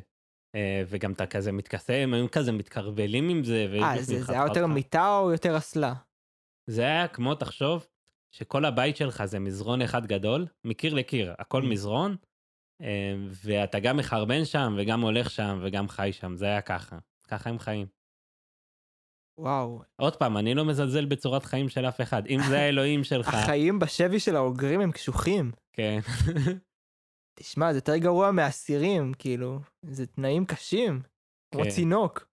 אה, 0.55 0.83
וגם 0.87 1.11
אתה 1.11 1.25
כזה 1.25 1.51
מתכסה, 1.51 1.93
הם 1.93 2.13
היו 2.13 2.31
כזה 2.31 2.51
מתקרבלים 2.51 3.29
עם 3.29 3.43
זה. 3.43 3.67
אה, 3.81 4.01
זה, 4.01 4.23
זה 4.23 4.33
היה 4.33 4.43
יותר 4.47 4.67
מיטה 4.67 5.17
או 5.17 5.31
יותר 5.31 5.57
אסלה? 5.57 5.93
זה 6.69 6.81
היה 6.81 7.07
כמו, 7.07 7.35
תחשוב, 7.35 7.87
שכל 8.31 8.65
הבית 8.65 8.97
שלך 8.97 9.25
זה 9.25 9.39
מזרון 9.39 9.81
אחד 9.81 10.05
גדול, 10.05 10.47
מקיר 10.63 10.93
לקיר, 10.93 11.33
הכל 11.39 11.61
mm. 11.61 11.65
מזרון, 11.65 12.15
אה, 12.81 13.15
ואתה 13.43 13.79
גם 13.79 13.97
מחרבן 13.97 14.45
שם, 14.45 14.75
וגם 14.77 15.01
הולך 15.01 15.29
שם, 15.29 15.59
וגם 15.63 15.89
חי 15.89 16.09
שם, 16.13 16.35
זה 16.35 16.45
היה 16.45 16.61
ככה. 16.61 16.97
ככה 17.27 17.49
הם 17.49 17.59
חיים. 17.59 17.87
וואו. 19.39 19.81
עוד 19.95 20.15
פעם, 20.15 20.37
אני 20.37 20.53
לא 20.53 20.65
מזלזל 20.65 21.05
בצורת 21.05 21.43
חיים 21.43 21.69
של 21.69 21.85
אף 21.85 22.01
אחד. 22.01 22.27
אם 22.27 22.39
זה 22.49 22.59
האלוהים 22.59 23.03
שלך... 23.09 23.27
החיים 23.33 23.79
בשבי 23.79 24.19
של 24.19 24.35
האוגרים 24.35 24.81
הם 24.81 24.91
קשוחים. 24.91 25.51
כן. 25.73 25.99
תשמע, 27.39 27.71
זה 27.71 27.77
יותר 27.77 27.97
גרוע 27.97 28.31
מאסירים, 28.31 29.13
כאילו. 29.19 29.59
זה 29.85 30.07
תנאים 30.07 30.45
קשים. 30.45 31.01
כמו 31.53 31.63
כן. 31.63 31.69
צינוק. 31.69 32.28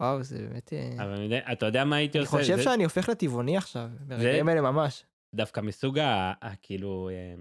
וואו, 0.00 0.22
זה 0.22 0.38
באמת... 0.38 0.72
אה, 0.72 1.04
אבל 1.04 1.34
אתה 1.52 1.66
יודע 1.66 1.84
מה 1.84 1.96
הייתי 1.96 2.18
עושה? 2.18 2.36
אני 2.36 2.42
חושב 2.42 2.58
שאני 2.58 2.84
הופך 2.84 3.08
לטבעוני 3.08 3.56
עכשיו, 3.56 3.88
ברגעים 4.06 4.48
האלה 4.48 4.60
ממש. 4.60 5.04
דווקא 5.34 5.60
מסוג 5.60 5.98
ה... 5.98 6.32
כאילו... 6.62 7.08
אה, 7.12 7.34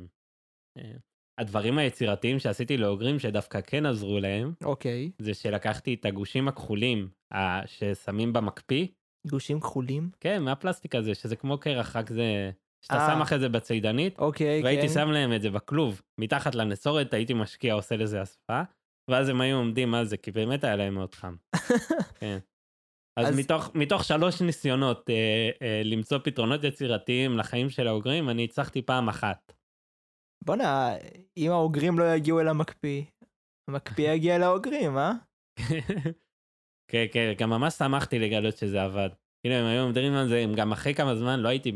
אה, 0.77 0.91
הדברים 1.39 1.77
היצירתיים 1.77 2.39
שעשיתי 2.39 2.77
לאוגרים 2.77 3.19
שדווקא 3.19 3.61
כן 3.61 3.85
עזרו 3.85 4.19
להם, 4.19 4.53
אוקיי. 4.63 5.11
זה 5.19 5.33
שלקחתי 5.33 5.93
את 5.93 6.05
הגושים 6.05 6.47
הכחולים 6.47 7.09
ה- 7.33 7.67
ששמים 7.67 8.33
במקפיא. 8.33 8.87
גושים 9.27 9.59
כחולים? 9.59 10.09
כן, 10.19 10.43
מהפלסטיק 10.43 10.95
הזה, 10.95 11.15
שזה 11.15 11.35
כמו 11.35 11.57
קרח, 11.57 11.95
רק 11.95 12.09
זה... 12.09 12.51
שאתה 12.85 13.07
שם 13.13 13.21
אחרי 13.21 13.39
זה 13.39 13.49
בצידנית, 13.49 14.19
אוקיי, 14.19 14.63
והייתי 14.63 14.87
כן. 14.87 14.93
שם 14.93 15.11
להם 15.11 15.33
את 15.33 15.41
זה 15.41 15.49
בכלוב, 15.49 16.01
מתחת 16.19 16.55
לנסורת, 16.55 17.13
הייתי 17.13 17.33
משקיע, 17.33 17.73
עושה 17.73 17.95
לזה 17.97 18.21
אספה, 18.21 18.61
ואז 19.09 19.29
הם 19.29 19.41
היו 19.41 19.57
עומדים 19.57 19.93
על 19.93 20.05
זה, 20.05 20.17
כי 20.17 20.31
באמת 20.31 20.63
היה 20.63 20.75
להם 20.75 20.93
מאוד 20.93 21.15
חם. 21.15 21.35
כן. 22.19 22.37
אז, 23.19 23.27
אז... 23.27 23.39
מתוך, 23.39 23.75
מתוך 23.75 24.03
שלוש 24.03 24.41
ניסיונות 24.41 25.09
אה, 25.09 25.49
אה, 25.61 25.81
למצוא 25.85 26.17
פתרונות 26.23 26.63
יצירתיים 26.63 27.37
לחיים 27.37 27.69
של 27.69 27.87
האוגרים, 27.87 28.29
אני 28.29 28.43
הצלחתי 28.43 28.81
פעם 28.81 29.09
אחת. 29.09 29.53
בואנה, 30.45 30.89
אם 31.37 31.51
האוגרים 31.51 31.99
לא 31.99 32.15
יגיעו 32.15 32.39
אל 32.39 32.47
המקפיא, 32.47 33.03
המקפיא 33.69 34.09
יגיע 34.13 34.35
אל 34.35 34.43
האוגרים, 34.43 34.97
אה? 34.97 35.11
כן, 36.91 37.05
כן, 37.11 37.33
גם 37.37 37.49
ממש 37.49 37.73
שמחתי 37.73 38.19
לגלות 38.19 38.57
שזה 38.57 38.83
עבד. 38.83 39.09
כאילו, 39.41 39.55
הם 39.55 39.65
היו 39.65 39.89
מדברים 39.89 40.13
על 40.13 40.27
זה, 40.27 40.45
גם 40.57 40.71
אחרי 40.71 40.93
כמה 40.93 41.15
זמן 41.15 41.39
לא 41.39 41.49
הייתי, 41.49 41.71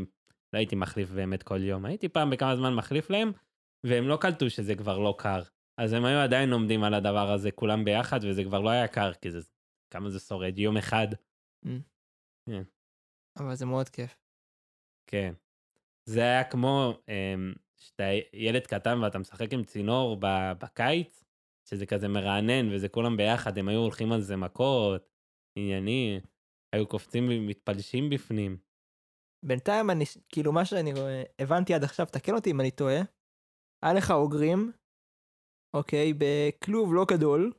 לא 0.53 0.57
הייתי 0.59 0.75
מחליף 0.75 1.09
באמת 1.09 1.43
כל 1.43 1.63
יום. 1.63 1.85
הייתי 1.85 2.09
פעם 2.09 2.29
בכמה 2.29 2.55
זמן 2.55 2.73
מחליף 2.73 3.09
להם, 3.09 3.31
והם 3.85 4.07
לא 4.07 4.17
קלטו 4.21 4.49
שזה 4.49 4.75
כבר 4.75 4.97
לא 4.97 5.15
קר. 5.17 5.41
אז 5.83 5.93
הם 5.93 6.05
היו 6.05 6.19
עדיין 6.19 6.53
עומדים 6.53 6.83
על 6.83 6.93
הדבר 6.93 7.31
הזה 7.31 7.51
כולם 7.51 7.85
ביחד, 7.85 8.19
וזה 8.23 8.43
כבר 8.43 8.59
לא 8.59 8.69
היה 8.69 8.87
קר, 8.87 9.13
כי 9.13 9.31
זה, 9.31 9.39
כמה 9.93 10.09
זה 10.09 10.19
שורד, 10.19 10.59
יום 10.59 10.77
אחד. 10.77 11.07
Mm. 11.65 11.69
כן. 12.49 12.63
אבל 13.39 13.55
זה 13.55 13.65
מאוד 13.65 13.89
כיף. 13.89 14.17
כן. 15.07 15.33
זה 16.09 16.19
היה 16.19 16.43
כמו, 16.43 16.93
אמ, 17.07 17.53
שאתה 17.77 18.03
ילד 18.33 18.67
קטן 18.67 19.03
ואתה 19.03 19.19
משחק 19.19 19.53
עם 19.53 19.63
צינור 19.63 20.17
בקיץ, 20.59 21.23
שזה 21.69 21.85
כזה 21.85 22.07
מרענן 22.07 22.73
וזה 22.73 22.89
כולם 22.89 23.17
ביחד, 23.17 23.57
הם 23.57 23.67
היו 23.67 23.79
הולכים 23.79 24.11
על 24.11 24.21
זה 24.21 24.35
מכות, 24.35 25.09
ענייני, 25.55 26.19
היו 26.75 26.87
קופצים 26.87 27.27
ומתפלשים 27.29 28.09
בפנים. 28.09 28.57
בינתיים 29.45 29.89
אני, 29.89 30.03
כאילו 30.29 30.51
מה 30.51 30.65
שאני 30.65 30.93
רואה, 30.93 31.23
הבנתי 31.39 31.73
עד 31.73 31.83
עכשיו, 31.83 32.05
תקן 32.05 32.35
אותי 32.35 32.51
אם 32.51 32.61
אני 32.61 32.71
טועה, 32.71 33.01
היה 33.83 33.93
לך 33.93 34.11
אוגרים, 34.11 34.71
אוקיי, 35.73 36.13
בכלוב 36.17 36.93
לא 36.93 37.05
גדול, 37.11 37.51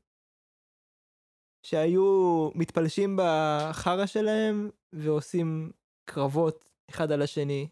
שהיו 1.67 2.51
מתפלשים 2.55 3.17
בחרא 3.23 4.07
שלהם 4.07 4.71
ועושים 4.93 5.73
קרבות 6.11 6.69
אחד 6.91 7.13
על 7.13 7.23
השני. 7.23 7.69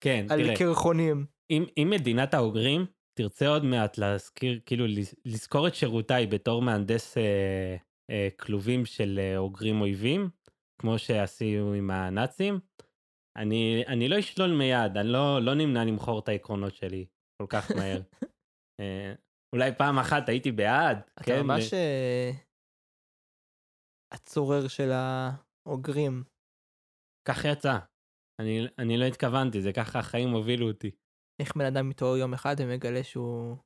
כן, 0.00 0.26
על 0.30 0.38
תראה. 0.38 0.50
על 0.50 0.56
קרחונים. 0.56 1.26
אם, 1.50 1.64
אם 1.76 1.88
מדינת 1.90 2.34
האוגרים 2.34 2.86
תרצה 3.14 3.48
עוד 3.48 3.64
מעט 3.64 3.98
להזכיר, 3.98 4.60
כאילו 4.66 4.84
לזכור 5.24 5.68
את 5.68 5.74
שירותיי 5.74 6.26
בתור 6.26 6.62
מהנדס 6.62 7.18
אה, 7.18 7.76
אה, 8.10 8.28
כלובים 8.38 8.84
של 8.86 9.20
אה, 9.22 9.38
אוגרים 9.38 9.80
אויבים, 9.80 10.30
כמו 10.78 10.98
שעשינו 10.98 11.72
עם 11.72 11.90
הנאצים, 11.90 12.60
אני, 13.36 13.84
אני 13.86 14.08
לא 14.08 14.18
אשלול 14.18 14.50
מיד, 14.50 14.96
אני 14.96 15.08
לא, 15.08 15.42
לא 15.42 15.54
נמנע 15.54 15.84
למכור 15.84 16.18
את 16.18 16.28
העקרונות 16.28 16.74
שלי 16.74 17.06
כל 17.42 17.46
כך 17.48 17.70
מהר. 17.70 18.00
אה, 18.82 19.14
אולי 19.54 19.70
פעם 19.78 19.98
אחת 19.98 20.28
הייתי 20.28 20.52
בעד. 20.52 20.98
אתה 21.14 21.24
כן, 21.24 21.42
ממש 21.44 21.72
ו... 21.72 21.76
אה, 21.76 22.30
הצורר 24.12 24.68
של 24.68 24.90
האוגרים. 24.92 26.24
כך 27.28 27.44
יצא. 27.52 27.78
אני, 28.40 28.66
אני 28.78 28.98
לא 28.98 29.04
התכוונתי, 29.04 29.62
זה 29.62 29.70
ככה 29.72 29.98
החיים 29.98 30.28
הובילו 30.30 30.68
אותי. 30.68 30.90
איך 31.42 31.56
בן 31.56 31.64
אדם 31.64 31.88
מתעורר 31.88 32.16
יום 32.16 32.34
אחד 32.34 32.54
ומגלה 32.58 33.04
שהוא 33.04 33.56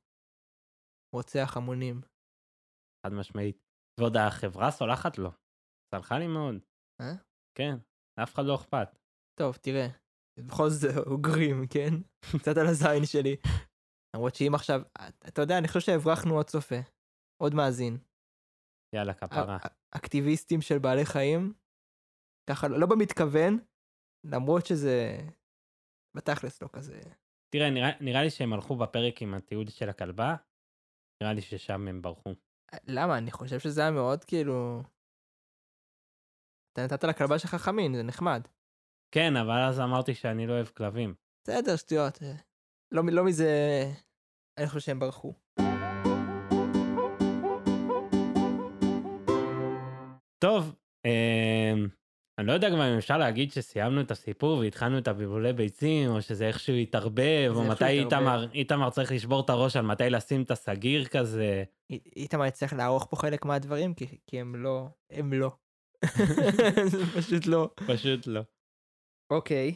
רוצח 1.15 1.57
המונים. 1.57 2.01
חד 3.05 3.13
משמעית. 3.13 3.57
ועוד 3.99 4.17
החברה 4.17 4.71
סולחת 4.71 5.17
לו. 5.17 5.31
סלחה 5.91 6.19
לי 6.19 6.27
מאוד. 6.27 6.55
אה? 7.01 7.13
כן, 7.57 7.75
לאף 8.19 8.33
אחד 8.33 8.43
לא 8.45 8.55
אכפת. 8.55 8.87
טוב, 9.39 9.55
תראה. 9.55 9.87
בכל 10.39 10.69
זאת 10.69 11.07
אוגרים, 11.07 11.67
כן? 11.67 11.93
קצת 12.39 12.57
על 12.57 12.67
הזין 12.67 13.05
שלי. 13.05 13.35
למרות 14.15 14.35
שאם 14.35 14.55
עכשיו, 14.55 14.81
אתה 15.27 15.41
יודע, 15.41 15.57
אני 15.57 15.67
חושב 15.67 15.79
שהברחנו 15.79 16.35
עוד 16.35 16.45
צופה. 16.45 16.75
עוד 17.41 17.53
מאזין. 17.53 17.97
יאללה, 18.95 19.13
כפרה. 19.13 19.57
אקטיביסטים 19.91 20.61
של 20.61 20.79
בעלי 20.79 21.05
חיים. 21.05 21.53
ככה, 22.49 22.67
לא 22.67 22.87
במתכוון, 22.87 23.59
למרות 24.23 24.65
שזה 24.65 25.17
בתכלס 26.17 26.61
לא 26.61 26.69
כזה. 26.73 27.01
תראה, 27.49 27.69
נראה, 27.69 27.89
נראה 28.01 28.23
לי 28.23 28.29
שהם 28.29 28.53
הלכו 28.53 28.75
בפרק 28.75 29.21
עם 29.21 29.33
התיעוד 29.33 29.69
של 29.69 29.89
הכלבה, 29.89 30.35
נראה 31.23 31.33
לי 31.33 31.41
ששם 31.41 31.87
הם 31.87 32.01
ברחו. 32.01 32.33
למה? 32.87 33.17
אני 33.17 33.31
חושב 33.31 33.59
שזה 33.59 33.81
היה 33.81 33.91
מאוד 33.91 34.23
כאילו... 34.23 34.83
אתה 36.73 36.83
נתת 36.83 37.03
לכלבה 37.03 37.39
שלך 37.39 37.55
חמין, 37.55 37.93
זה 37.95 38.03
נחמד. 38.03 38.47
כן, 39.11 39.35
אבל 39.35 39.61
אז 39.69 39.79
אמרתי 39.79 40.13
שאני 40.13 40.47
לא 40.47 40.53
אוהב 40.53 40.67
כלבים. 40.67 41.15
בסדר, 41.43 41.75
שטויות. 41.75 42.17
אה, 42.93 42.97
לא, 42.97 43.03
לא 43.11 43.25
מזה, 43.25 43.83
אני 44.59 44.67
חושב 44.67 44.79
שהם 44.79 44.99
ברחו. 44.99 45.33
טוב, 50.43 50.75
אמ, 51.05 51.87
אני 52.39 52.47
לא 52.47 52.51
יודע 52.53 52.69
גם 52.69 52.81
אם 52.81 52.97
אפשר 52.97 53.17
להגיד 53.17 53.51
שסיימנו 53.51 54.01
את 54.01 54.11
הסיפור 54.11 54.57
והתחלנו 54.57 54.97
את 54.97 55.07
הבלבולי 55.07 55.53
ביצים, 55.53 56.09
או 56.09 56.21
שזה 56.21 56.47
איכשהו 56.47 56.73
התערבב, 56.75 57.51
או 57.55 57.63
מתי. 57.63 57.85
איתמר, 57.85 58.51
איתמר 58.53 58.89
צריך 58.89 59.11
לשבור 59.11 59.41
את 59.45 59.49
הראש 59.49 59.75
על 59.75 59.85
מתי 59.85 60.09
לשים 60.09 60.41
את 60.43 60.51
הסגיר 60.51 61.05
כזה. 61.05 61.63
אי- 61.89 61.99
איתמר 62.15 62.45
יצטרך 62.45 62.73
לערוך 62.73 63.07
פה 63.09 63.15
חלק 63.17 63.45
מהדברים, 63.45 63.93
כי, 63.93 64.05
כי 64.27 64.39
הם 64.39 64.55
לא, 64.55 64.87
הם 65.11 65.33
לא. 65.33 65.51
פשוט 67.17 67.45
לא. 67.45 67.69
פשוט 67.87 68.27
לא. 68.27 68.41
אוקיי, 69.33 69.75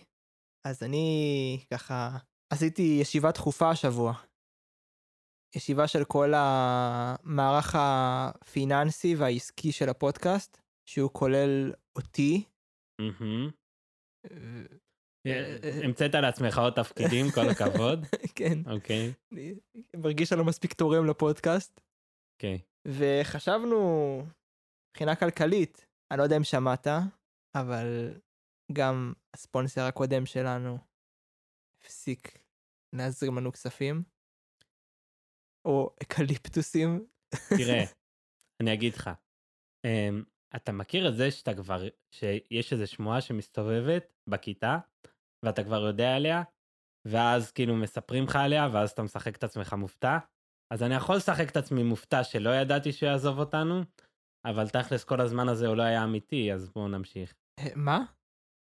אז 0.67 0.83
אני 0.83 1.59
ככה 1.73 2.17
עשיתי 2.51 2.97
ישיבה 3.01 3.31
דחופה 3.31 3.69
השבוע. 3.69 4.13
ישיבה 5.55 5.87
של 5.87 6.03
כל 6.03 6.33
המערך 6.35 7.75
הפיננסי 7.79 9.15
והעסקי 9.15 9.71
של 9.71 9.89
הפודקאסט, 9.89 10.61
שהוא 10.89 11.09
כולל 11.13 11.73
אותי. 11.95 12.43
מהמם. 13.01 13.49
אה, 14.25 15.57
אה, 15.63 15.85
המצאת 15.85 16.15
לעצמך 16.15 16.57
עוד 16.57 16.73
תפקידים, 16.73 17.25
כל 17.35 17.49
הכבוד. 17.51 18.05
כן, 18.35 18.59
אוקיי, 18.71 19.13
אני 19.31 19.53
מרגיש 19.95 20.29
שאני 20.29 20.39
לא 20.39 20.45
מספיק 20.45 20.73
תורם 20.73 21.05
לפודקאסט. 21.05 21.81
אוקיי. 22.35 22.59
וחשבנו, 22.87 23.79
מבחינה 24.89 25.15
כלכלית, 25.15 25.85
אני 26.11 26.17
לא 26.17 26.23
יודע 26.23 26.37
אם 26.37 26.43
שמעת, 26.43 26.87
אבל 27.55 28.19
גם 28.73 29.13
הספונסר 29.33 29.81
הקודם 29.81 30.25
שלנו 30.25 30.77
הפסיק 31.83 32.40
להזרים 32.93 33.37
לנו 33.37 33.51
כספים, 33.51 34.03
או 35.65 35.95
אקליפטוסים. 36.03 37.05
תראה, 37.57 37.83
אני 38.61 38.73
אגיד 38.73 38.93
לך, 38.93 39.09
אמ, 39.85 40.23
אתה 40.55 40.71
מכיר 40.71 41.09
את 41.09 41.15
זה 41.15 41.31
שאתה 41.31 41.55
כבר, 41.55 41.83
שיש 42.11 42.73
איזו 42.73 42.87
שמועה 42.87 43.21
שמסתובבת 43.21 44.13
בכיתה, 44.29 44.77
ואתה 45.45 45.63
כבר 45.63 45.81
יודע 45.87 46.15
עליה, 46.15 46.43
ואז 47.07 47.51
כאילו 47.51 47.75
מספרים 47.75 48.23
לך 48.23 48.35
עליה, 48.35 48.67
ואז 48.73 48.91
אתה 48.91 49.03
משחק 49.03 49.35
את 49.35 49.43
עצמך 49.43 49.73
מופתע? 49.73 50.17
אז 50.73 50.83
אני 50.83 50.95
יכול 50.95 51.15
לשחק 51.15 51.49
את 51.51 51.57
עצמי 51.57 51.83
מופתע 51.83 52.23
שלא 52.23 52.49
ידעתי 52.49 52.91
שהוא 52.91 53.09
יעזוב 53.09 53.39
אותנו, 53.39 53.81
אבל 54.45 54.69
תכלס 54.69 55.03
כל 55.03 55.21
הזמן 55.21 55.49
הזה 55.49 55.67
הוא 55.67 55.75
לא 55.75 55.83
היה 55.83 56.03
אמיתי, 56.03 56.53
אז 56.53 56.69
בואו 56.69 56.87
נמשיך. 56.87 57.33
אה, 57.59 57.75
מה? 57.75 57.99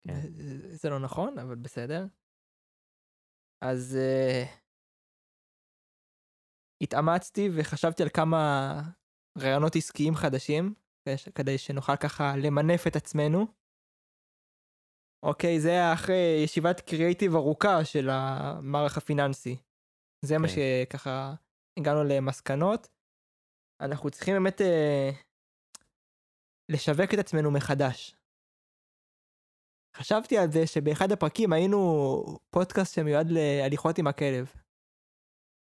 כן. 0.08 0.22
זה 0.70 0.90
לא 0.90 1.00
נכון, 1.00 1.40
אבל 1.40 1.56
בסדר. 1.56 2.06
אז 3.62 3.98
uh, 3.98 4.62
התאמצתי 6.84 7.50
וחשבתי 7.56 8.04
על 8.04 8.10
כמה 8.10 8.82
רעיונות 9.38 9.76
עסקיים 9.76 10.16
חדשים, 10.16 10.74
כדי 11.36 11.58
שנוכל 11.58 11.96
ככה 11.96 12.34
למנף 12.38 12.88
את 12.88 12.96
עצמנו. 12.96 13.48
אוקיי, 15.26 15.60
זה 15.60 15.70
היה 15.70 15.94
אחרי 15.94 16.42
ישיבת 16.44 16.80
קריאייטיב 16.80 17.36
ארוכה 17.36 17.86
של 17.86 18.10
המערך 18.12 18.98
הפיננסי. 18.98 19.58
זה 20.26 20.38
מה 20.38 20.48
כן. 20.48 20.54
שככה 20.54 21.34
הגענו 21.80 22.04
למסקנות. 22.04 22.88
אנחנו 23.82 24.10
צריכים 24.10 24.34
באמת 24.34 24.62
אה, 24.62 25.10
לשווק 26.72 27.14
את 27.14 27.20
עצמנו 27.20 27.52
מחדש. 27.52 28.16
חשבתי 29.98 30.38
על 30.38 30.52
זה 30.52 30.68
שבאחד 30.68 31.12
הפרקים 31.12 31.54
היינו 31.54 31.78
פודקאסט 32.50 32.96
שמיועד 32.96 33.28
להליכות 33.30 33.98
עם 33.98 34.08
הכלב. 34.08 34.54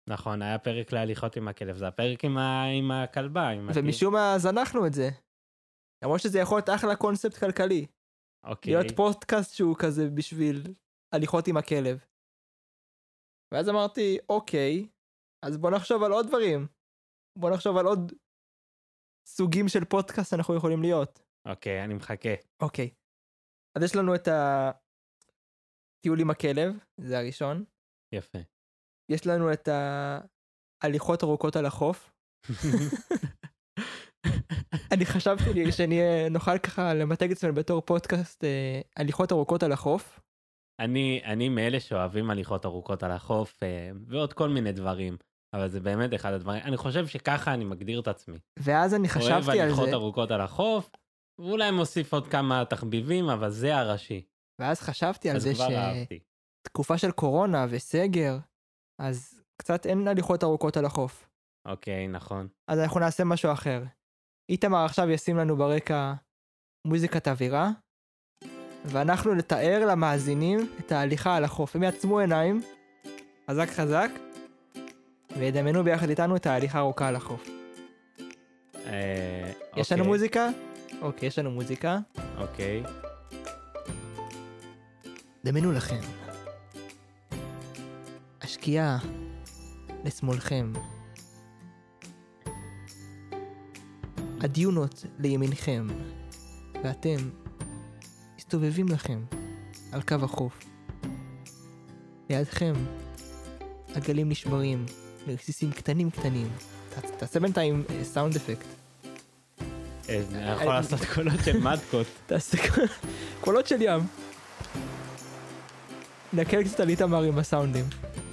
נכון, 0.10 0.42
היה 0.42 0.60
פרק 0.60 0.92
להליכות 0.92 1.36
עם 1.36 1.48
הכלב, 1.48 1.78
זה 1.78 1.88
הפרק 1.88 2.26
עם, 2.26 2.38
ה... 2.38 2.64
עם 2.64 2.92
הכלבה. 2.92 3.50
עם. 3.50 3.70
ומשום 3.76 4.14
מה 4.14 4.36
זנחנו 4.38 4.88
את 4.88 4.94
זה. 4.94 5.10
למרות 6.04 6.20
שזה 6.20 6.40
יכול 6.40 6.58
להיות 6.58 6.70
אחלה 6.70 6.96
קונספט 6.96 7.38
כלכלי. 7.38 7.86
אוקיי, 8.46 8.74
להיות 8.74 8.96
פודקאסט 8.96 9.54
שהוא 9.56 9.76
כזה 9.80 10.10
בשביל 10.10 10.74
הליכות 11.14 11.48
עם 11.48 11.58
הכלב. 11.58 12.06
ואז 13.54 13.70
אמרתי, 13.70 14.18
אוקיי, 14.30 14.88
אז 15.46 15.58
בוא 15.58 15.72
נחשוב 15.72 16.04
על 16.04 16.12
עוד 16.12 16.28
דברים. 16.28 16.68
בוא 17.40 17.50
נחשוב 17.50 17.78
על 17.78 17.86
עוד 17.86 18.12
סוגים 19.28 19.68
של 19.68 19.86
פודקאסט 19.86 20.32
שאנחנו 20.32 20.56
יכולים 20.56 20.82
להיות. 20.82 21.20
אוקיי, 21.48 21.84
אני 21.84 21.94
מחכה. 21.94 22.34
אוקיי. 22.62 22.90
אז 23.76 23.84
יש 23.84 23.96
לנו 23.96 24.16
את 24.16 24.28
הטיול 24.28 26.20
עם 26.20 26.30
הכלב, 26.30 26.76
זה 26.98 27.20
הראשון. 27.20 27.64
יפה. 28.16 28.40
יש 29.12 29.28
לנו 29.28 29.54
את 29.54 29.70
ההליכות 30.84 31.24
ארוכות 31.24 31.56
על 31.56 31.66
החוף. 31.66 32.12
אני 34.94 35.06
חשבתי 35.06 35.54
לי 35.54 35.72
שאני 35.72 36.02
אה, 36.02 36.28
נוכל 36.30 36.58
ככה 36.58 36.94
למתג 36.94 37.32
את 37.32 37.38
עצמנו 37.38 37.54
בתור 37.54 37.82
פודקאסט 37.82 38.44
אה, 38.44 38.82
הליכות 38.98 39.32
ארוכות 39.32 39.64
על 39.64 39.72
החוף. 39.72 40.20
אני, 40.80 41.22
אני 41.26 41.50
מאלה 41.50 41.80
שאוהבים 41.80 42.30
הליכות 42.30 42.66
ארוכות 42.66 43.04
על 43.04 43.12
החוף 43.12 43.64
אה, 43.64 43.92
ועוד 44.08 44.34
כל 44.34 44.50
מיני 44.50 44.72
דברים, 44.72 45.18
אבל 45.56 45.68
זה 45.68 45.80
באמת 45.80 46.14
אחד 46.14 46.34
הדברים, 46.34 46.62
אני 46.64 46.78
חושב 46.78 47.08
שככה 47.08 47.54
אני 47.54 47.66
מגדיר 47.66 48.00
את 48.00 48.08
עצמי. 48.08 48.40
ואז 48.60 48.94
אני 48.94 49.08
אוהב 49.08 49.18
חשבתי 49.18 49.60
על 49.60 49.68
הליכות 49.68 49.90
זה, 49.90 49.96
ארוכות 49.96 50.32
על 50.32 50.42
החוף, 50.42 50.90
ואולי 51.40 51.72
מוסיף 51.72 52.14
עוד 52.14 52.28
כמה 52.28 52.66
תחביבים, 52.66 53.30
אבל 53.30 53.50
זה 53.50 53.78
הראשי. 53.78 54.26
ואז 54.62 54.82
חשבתי 54.82 55.30
על 55.30 55.40
זה. 55.40 55.54
שתקופה 55.54 56.98
של 56.98 57.12
קורונה 57.12 57.66
וסגר, 57.70 58.38
אז 59.02 59.40
קצת 59.58 59.86
אין 59.86 60.08
הליכות 60.08 60.44
ארוכות 60.44 60.78
על 60.78 60.86
החוף. 60.86 61.30
אוקיי, 61.68 62.08
נכון. 62.08 62.48
אז 62.68 62.80
אנחנו 62.80 63.00
נעשה 63.00 63.24
משהו 63.24 63.52
אחר. 63.52 63.84
איתמר 64.50 64.86
עכשיו 64.86 65.10
ישים 65.10 65.38
לנו 65.38 65.58
ברקע 65.58 66.14
מוזיקת 66.88 67.28
אווירה, 67.28 67.70
ואנחנו 68.86 69.34
נתאר 69.36 69.86
למאזינים 69.86 70.60
את 70.80 70.92
ההליכה 70.92 71.36
על 71.36 71.44
החוף. 71.44 71.76
הם 71.76 71.84
יעצמו 71.84 72.20
עיניים, 72.20 72.62
חזק 73.50 73.70
חזק, 73.70 74.10
וידמיינו 75.38 75.84
ביחד 75.84 76.10
איתנו 76.10 76.36
את 76.36 76.46
ההליכה 76.46 76.78
הארוכה 76.78 77.08
על 77.08 77.16
החוף. 77.16 77.50
אה, 78.86 79.52
יש 79.78 79.92
לנו 79.92 80.02
אוקיי, 80.02 80.14
מוזיקה? 80.14 80.50
אוקיי, 81.04 81.28
יש 81.28 81.40
לנו 81.40 81.52
מוזיקה. 81.52 82.00
אוקיי, 82.38 82.84
דמיינו 85.46 85.72
לכם. 85.72 86.00
השקיעה 88.42 88.98
לשמאלכם. 90.04 90.74
הדיונות 94.42 95.06
לימינכם. 95.20 95.88
ואתם 96.84 97.16
מסתובבים 98.38 98.88
לכם 98.88 99.24
על 99.92 100.02
קו 100.02 100.16
החוף. 100.16 100.66
לידכם 102.30 102.74
הגלים 103.96 104.30
נשברים 104.30 104.86
לרסיסים 105.28 105.72
קטנים 105.72 106.12
קטנים. 106.12 106.48
תעשה 107.18 107.40
בינתיים 107.40 107.84
אה, 107.90 108.04
סאונד 108.04 108.36
אפקט. 108.36 108.83
אה, 110.10 110.22
אני 110.34 110.52
יכול 110.52 110.74
לעשות 110.74 111.00
קולות 111.16 111.40
של 111.46 111.60
מדקות. 111.68 112.08
תעשה 112.26 112.58
קול- 112.58 112.88
קולות 113.42 113.68
של 113.68 113.82
ים. 113.82 114.02
נקל 116.34 116.64
קצת 116.64 116.80
על 116.80 116.90
איתמר 116.90 117.24
עם 117.24 117.38
הסאונדים. 117.40 117.86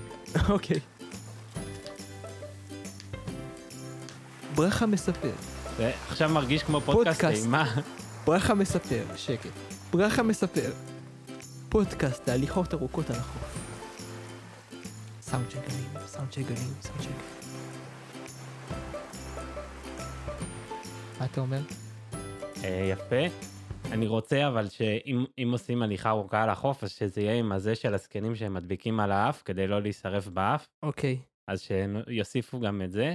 אוקיי. 0.48 0.80
ברכה 4.54 4.87
מספר, 4.87 5.30
זה 5.78 5.92
עכשיו 6.09 6.28
מרגיש 6.28 6.62
כמו 6.62 6.80
פודקאסט 6.80 7.20
פודקאסט. 7.20 7.42
אימה. 7.44 7.74
ברכה 8.24 8.54
מספר, 8.54 9.02
שקט. 9.16 9.50
ברכה 9.92 10.22
מספר, 10.22 10.70
פודקאסט 11.68 12.28
להליכות 12.28 12.74
ארוכות 12.74 13.11
על 13.11 13.16
החוף. 13.16 13.42
סאונד 15.22 15.50
של 15.50 15.59
גלים, 15.68 16.06
סאונד 16.06 16.33
של 16.33 16.42
גלים, 16.42 16.72
סאונד 16.83 17.02
של 17.02 17.09
גלים. 17.09 17.39
מה 21.20 21.26
אתה 21.26 21.40
אומר? 21.40 21.61
אה, 22.64 22.88
יפה. 22.92 23.35
אני 23.92 24.06
רוצה 24.06 24.48
אבל 24.48 24.68
שאם 24.68 25.24
אם 25.42 25.48
עושים 25.52 25.83
הליכה 25.83 26.11
ארוכה 26.11 26.42
על 26.42 26.50
החוף, 26.50 26.85
אז 26.85 26.90
שזה 26.90 27.20
יהיה 27.20 27.38
עם 27.38 27.52
הזה 27.52 27.74
של 27.74 27.94
הזקנים 27.94 28.35
שהם 28.35 28.54
מדביקים 28.54 29.00
על 29.00 29.12
האף, 29.12 29.42
כדי 29.42 29.66
לא 29.66 29.83
להישרף 29.83 30.26
באף, 30.28 30.68
אוקיי. 30.83 31.22
אז 31.50 31.61
שיוסיפו 31.61 32.61
גם 32.61 32.83
את 32.83 32.92
זה. 32.92 33.14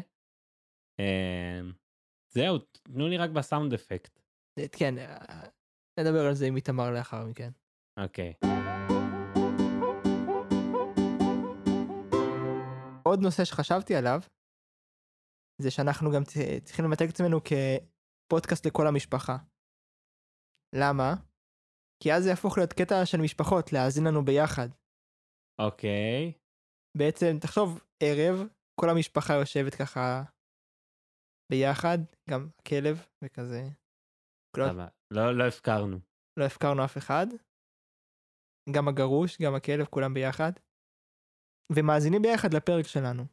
אה, 0.99 1.61
זהו, 2.33 2.57
תנו 2.57 3.07
לי 3.07 3.17
רק 3.17 3.29
בסאונד 3.29 3.73
אפקט. 3.73 4.19
כן, 4.71 4.97
אה, 4.97 5.47
נדבר 5.99 6.25
על 6.25 6.33
זה 6.33 6.45
עם 6.45 6.55
איתמר 6.55 6.91
לאחר 6.91 7.25
מכן. 7.25 7.49
אוקיי. 7.99 8.33
עוד 13.03 13.19
נושא 13.21 13.45
שחשבתי 13.45 13.95
עליו, 13.95 14.21
זה 15.61 15.71
שאנחנו 15.71 16.11
גם 16.11 16.23
צריכים 16.63 16.85
למתג 16.85 17.03
את 17.03 17.09
עצמנו 17.09 17.43
כפודקאסט 18.35 18.65
לכל 18.67 18.87
המשפחה. 18.87 19.37
למה? 20.75 21.13
כי 22.03 22.13
אז 22.13 22.23
זה 22.23 22.29
יהפוך 22.29 22.57
להיות 22.57 22.73
קטע 22.73 23.05
של 23.05 23.17
משפחות, 23.23 23.73
להאזין 23.73 24.03
לנו 24.07 24.25
ביחד. 24.25 24.69
אוקיי. 25.61 26.33
בעצם, 26.97 27.39
תחשוב, 27.41 27.69
ערב, 28.03 28.35
כל 28.81 28.89
המשפחה 28.89 29.33
יושבת 29.33 29.75
ככה 29.75 30.23
ביחד, 31.51 31.97
גם 32.29 32.49
הכלב 32.59 32.95
וכזה. 33.23 33.61
סבבה. 34.57 34.87
לא, 35.13 35.37
לא 35.37 35.43
הפקרנו. 35.47 35.97
לא 36.39 36.45
הפקרנו 36.45 36.85
אף 36.85 36.97
אחד. 36.97 37.27
גם 38.75 38.87
הגרוש, 38.87 39.41
גם 39.41 39.55
הכלב, 39.55 39.85
כולם 39.85 40.13
ביחד. 40.13 40.51
ומאזינים 41.75 42.21
ביחד 42.21 42.53
לפרק 42.53 42.85
שלנו. 42.85 43.23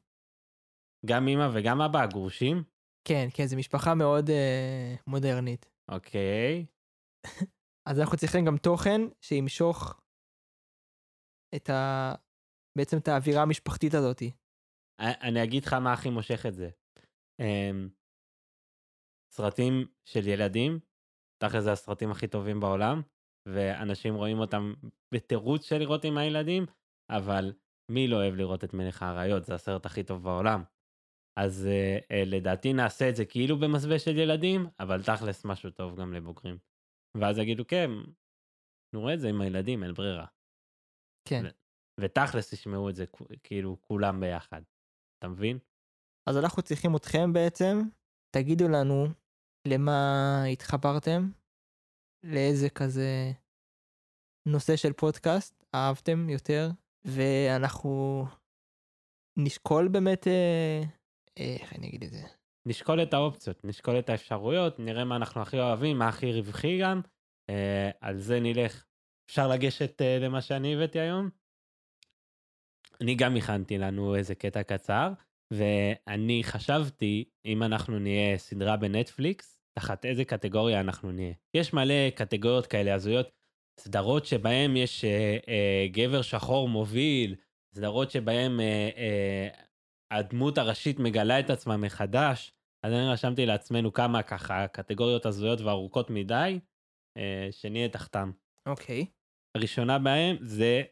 גם 1.06 1.28
אמא 1.28 1.48
וגם 1.54 1.80
אבא 1.80 1.98
הגרושים? 2.02 2.71
כן, 3.04 3.28
כן, 3.34 3.46
זו 3.46 3.56
משפחה 3.56 3.94
מאוד 3.94 4.30
אה, 4.30 4.94
מודרנית. 5.06 5.70
אוקיי. 5.88 6.66
אז 7.88 8.00
אנחנו 8.00 8.18
צריכים 8.18 8.44
גם 8.44 8.56
תוכן 8.56 9.00
שימשוך 9.20 10.00
את 11.56 11.70
ה... 11.70 12.14
בעצם 12.78 12.96
את 12.98 13.08
האווירה 13.08 13.42
המשפחתית 13.42 13.94
הזאתי. 13.94 14.30
א- 15.00 15.26
אני 15.28 15.44
אגיד 15.44 15.64
לך 15.64 15.72
מה 15.72 15.92
הכי 15.92 16.10
מושך 16.10 16.46
את 16.46 16.54
זה. 16.54 16.70
אמ, 17.40 17.88
סרטים 19.34 19.86
של 20.04 20.28
ילדים, 20.28 20.78
תכל'ס 21.42 21.62
זה 21.62 21.72
הסרטים 21.72 22.10
הכי 22.10 22.28
טובים 22.28 22.60
בעולם, 22.60 23.02
ואנשים 23.48 24.14
רואים 24.14 24.38
אותם 24.38 24.72
בתירוץ 25.14 25.64
של 25.64 25.78
לראות 25.78 26.04
עם 26.04 26.18
הילדים, 26.18 26.66
אבל 27.10 27.52
מי 27.90 28.08
לא 28.08 28.16
אוהב 28.16 28.34
לראות 28.34 28.64
את 28.64 28.74
מלך 28.74 29.02
האריות? 29.02 29.44
זה 29.44 29.54
הסרט 29.54 29.86
הכי 29.86 30.02
טוב 30.02 30.22
בעולם. 30.22 30.62
אז 31.36 31.66
אה, 31.66 31.98
אה, 32.10 32.24
לדעתי 32.26 32.72
נעשה 32.72 33.08
את 33.08 33.16
זה 33.16 33.24
כאילו 33.24 33.58
במסווה 33.60 33.98
של 33.98 34.18
ילדים, 34.18 34.66
אבל 34.80 35.02
תכל'ס 35.02 35.44
משהו 35.44 35.70
טוב 35.70 36.00
גם 36.00 36.12
לבוגרים. 36.12 36.58
ואז 37.20 37.38
יגידו, 37.38 37.66
כן, 37.66 37.90
נראה 38.94 39.14
את 39.14 39.20
זה 39.20 39.28
עם 39.28 39.40
הילדים, 39.40 39.84
אין 39.84 39.92
ברירה. 39.92 40.26
כן. 41.28 41.42
ותכלס 42.00 42.52
ישמעו 42.52 42.88
את 42.88 42.94
זה 42.94 43.04
כאילו 43.42 43.80
כולם 43.80 44.20
ביחד. 44.20 44.62
אתה 45.18 45.28
מבין? 45.28 45.58
אז 46.28 46.36
אנחנו 46.36 46.62
צריכים 46.62 46.96
אתכם 46.96 47.32
בעצם, 47.32 47.82
תגידו 48.36 48.68
לנו 48.68 49.06
למה 49.68 49.92
התחברתם, 50.52 51.30
לאיזה 52.24 52.70
כזה 52.70 53.32
נושא 54.48 54.76
של 54.76 54.92
פודקאסט 54.92 55.64
אהבתם 55.74 56.28
יותר, 56.28 56.68
ואנחנו 57.04 58.24
נשקול 59.38 59.88
באמת, 59.88 60.26
אה, 60.26 60.82
איך 61.36 61.72
אני 61.72 61.88
אגיד 61.88 62.04
את 62.04 62.10
זה? 62.10 62.22
נשקול 62.66 63.02
את 63.02 63.14
האופציות, 63.14 63.64
נשקול 63.64 63.98
את 63.98 64.08
האפשרויות, 64.08 64.78
נראה 64.78 65.04
מה 65.04 65.16
אנחנו 65.16 65.42
הכי 65.42 65.60
אוהבים, 65.60 65.98
מה 65.98 66.08
הכי 66.08 66.32
רווחי 66.32 66.78
גם, 66.80 67.00
אה, 67.50 67.90
על 68.00 68.18
זה 68.18 68.40
נלך. 68.40 68.84
אפשר 69.30 69.48
לגשת 69.48 70.02
אה, 70.02 70.18
למה 70.18 70.40
שאני 70.40 70.74
הבאתי 70.74 71.00
היום? 71.00 71.30
אני 73.00 73.14
גם 73.14 73.36
הכנתי 73.36 73.78
לנו 73.78 74.14
איזה 74.14 74.34
קטע 74.34 74.62
קצר, 74.62 75.12
ואני 75.52 76.40
חשבתי, 76.44 77.24
אם 77.44 77.62
אנחנו 77.62 77.98
נהיה 77.98 78.38
סדרה 78.38 78.76
בנטפליקס, 78.76 79.60
תחת 79.78 80.04
איזה 80.04 80.24
קטגוריה 80.24 80.80
אנחנו 80.80 81.12
נהיה. 81.12 81.34
יש 81.54 81.72
מלא 81.72 82.10
קטגוריות 82.14 82.66
כאלה 82.66 82.94
הזויות, 82.94 83.30
סדרות 83.80 84.26
שבהן 84.26 84.76
יש 84.76 85.04
אה, 85.04 85.38
אה, 85.48 85.86
גבר 85.90 86.22
שחור 86.22 86.68
מוביל, 86.68 87.34
סדרות 87.74 88.10
שבהן 88.10 88.60
אה, 88.60 88.90
אה, 88.96 89.48
הדמות 90.18 90.58
הראשית 90.58 90.98
מגלה 90.98 91.40
את 91.40 91.50
עצמה 91.50 91.76
מחדש. 91.76 92.52
אז 92.86 92.92
אני 92.92 93.12
רשמתי 93.12 93.46
לעצמנו 93.46 93.92
כמה 93.92 94.22
ככה 94.22 94.68
קטגוריות 94.68 95.26
הזויות 95.26 95.60
וארוכות 95.60 96.10
מדי, 96.10 96.60
אה, 97.18 97.48
שנהיה 97.50 97.88
תחתם. 97.88 98.30
אוקיי. 98.68 99.06
הראשונה 99.56 99.98
בהם 99.98 100.36
זה 100.40 100.82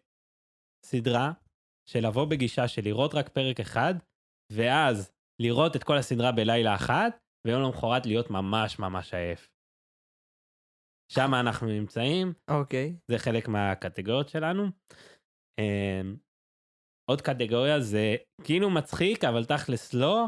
סדרה 0.86 1.32
של 1.90 2.06
לבוא 2.06 2.24
בגישה 2.24 2.68
של 2.68 2.82
לראות 2.84 3.14
רק 3.14 3.28
פרק 3.28 3.60
אחד, 3.60 3.94
ואז 4.52 5.12
לראות 5.42 5.76
את 5.76 5.84
כל 5.84 5.96
הסדרה 5.96 6.32
בלילה 6.32 6.74
אחת, 6.74 7.18
ויום 7.46 7.62
למחרת 7.62 8.06
להיות 8.06 8.30
ממש 8.30 8.78
ממש 8.78 9.14
עייף. 9.14 9.50
שם 11.12 11.34
אנחנו 11.34 11.66
נמצאים, 11.66 12.32
אוקיי. 12.50 12.96
זה 13.10 13.18
חלק 13.18 13.48
מהקטגוריות 13.48 14.28
שלנו. 14.28 14.64
עוד 17.10 17.20
קטגוריה 17.22 17.80
זה 17.80 18.14
כאילו 18.44 18.70
מצחיק, 18.70 19.24
אבל 19.24 19.44
תכלס 19.44 19.94
לא, 19.94 20.26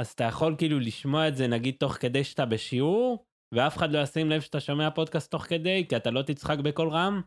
אז 0.00 0.08
אתה 0.10 0.24
יכול 0.24 0.54
כאילו 0.58 0.80
לשמוע 0.80 1.28
את 1.28 1.36
זה 1.36 1.46
נגיד 1.46 1.74
תוך 1.78 1.92
כדי 1.92 2.24
שאתה 2.24 2.46
בשיעור, 2.46 3.24
ואף 3.54 3.76
אחד 3.76 3.92
לא 3.92 3.98
ישים 4.02 4.30
לב 4.30 4.40
שאתה 4.40 4.60
שומע 4.60 4.90
פודקאסט 4.90 5.30
תוך 5.30 5.42
כדי, 5.42 5.86
כי 5.88 5.96
אתה 5.96 6.10
לא 6.10 6.22
תצחק 6.22 6.58
בקול 6.58 6.88
רם, 6.88 7.20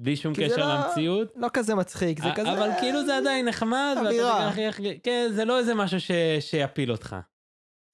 בלי 0.00 0.16
שום 0.16 0.32
קשר 0.34 0.56
לא- 0.68 0.74
למציאות. 0.86 1.32
לא 1.36 1.48
כזה 1.52 1.74
מצחיק, 1.74 2.22
זה 2.22 2.32
א- 2.32 2.34
כזה... 2.34 2.52
אבל 2.52 2.70
כאילו 2.80 3.04
זה 3.06 3.16
עדיין 3.16 3.48
נחמד, 3.48 3.94
אווירה. 3.96 4.34
תגיד, 4.38 4.48
"אחי, 4.48 4.68
אחי", 4.68 5.00
כן, 5.00 5.28
זה 5.34 5.44
לא 5.44 5.58
איזה 5.58 5.74
משהו 5.74 6.00
ש- 6.00 6.10
שיפיל 6.40 6.92
אותך. 6.92 7.16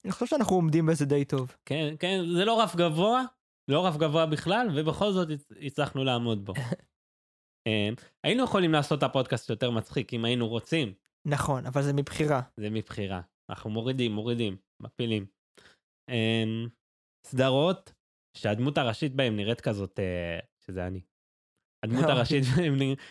אני 0.05 0.11
חושב 0.11 0.25
שאנחנו 0.25 0.55
עומדים 0.55 0.85
בזה 0.85 1.05
די 1.05 1.25
טוב. 1.25 1.55
כן, 1.65 1.93
כן, 1.99 2.19
זה 2.37 2.45
לא 2.45 2.61
רף 2.61 2.75
גבוה, 2.75 3.23
לא 3.67 3.85
רף 3.85 3.97
גבוה 3.97 4.25
בכלל, 4.25 4.67
ובכל 4.75 5.11
זאת 5.11 5.27
הצ- 5.29 5.55
הצלחנו 5.61 6.03
לעמוד 6.03 6.45
בו. 6.45 6.53
אמ, 7.69 7.93
היינו 8.23 8.43
יכולים 8.43 8.71
לעשות 8.71 8.97
את 8.97 9.03
הפודקאסט 9.03 9.49
יותר 9.49 9.71
מצחיק 9.71 10.13
אם 10.13 10.25
היינו 10.25 10.47
רוצים, 10.47 10.93
נכון, 11.25 11.65
אבל 11.65 11.81
זה 11.81 11.93
מבחירה. 11.93 12.41
זה 12.57 12.69
מבחירה. 12.69 13.21
אנחנו 13.49 13.69
מורידים, 13.69 14.11
מורידים, 14.11 14.57
מפילים. 14.79 15.25
אמ, 16.09 16.67
סדרות 17.25 17.93
שהדמות 18.37 18.77
הראשית 18.77 19.15
בהם 19.15 19.35
נראית 19.35 19.61
כזאת, 19.61 19.99
אה, 19.99 20.39
שזה 20.65 20.87
אני. 20.87 21.01
הדמות 21.83 22.01
אוקיי. 22.01 22.15
הראשית 22.15 22.43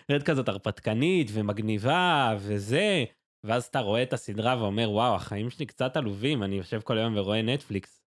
נראית 0.09 0.23
כזאת 0.25 0.49
הרפתקנית 0.49 1.29
ומגניבה 1.33 2.37
וזה, 2.39 3.05
ואז 3.45 3.65
אתה 3.65 3.81
רואה 3.81 4.03
את 4.03 4.13
הסדרה 4.13 4.63
ואומר, 4.63 4.91
וואו, 4.91 5.15
החיים 5.15 5.51
שלי 5.51 5.67
קצת 5.67 5.97
עלובים, 5.97 6.43
אני 6.43 6.57
יושב 6.57 6.81
כל 6.81 6.99
היום 6.99 7.17
ורואה 7.17 7.43
נטפליקס, 7.43 8.03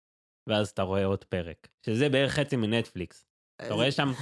ואז 0.48 0.68
אתה 0.68 0.82
רואה 0.82 1.04
עוד 1.04 1.24
פרק, 1.24 1.68
שזה 1.86 2.08
בערך 2.08 2.32
חצי 2.32 2.56
מנטפליקס. 2.56 3.26
אתה 3.62 3.74
רואה 3.74 3.92
שם, 3.92 4.12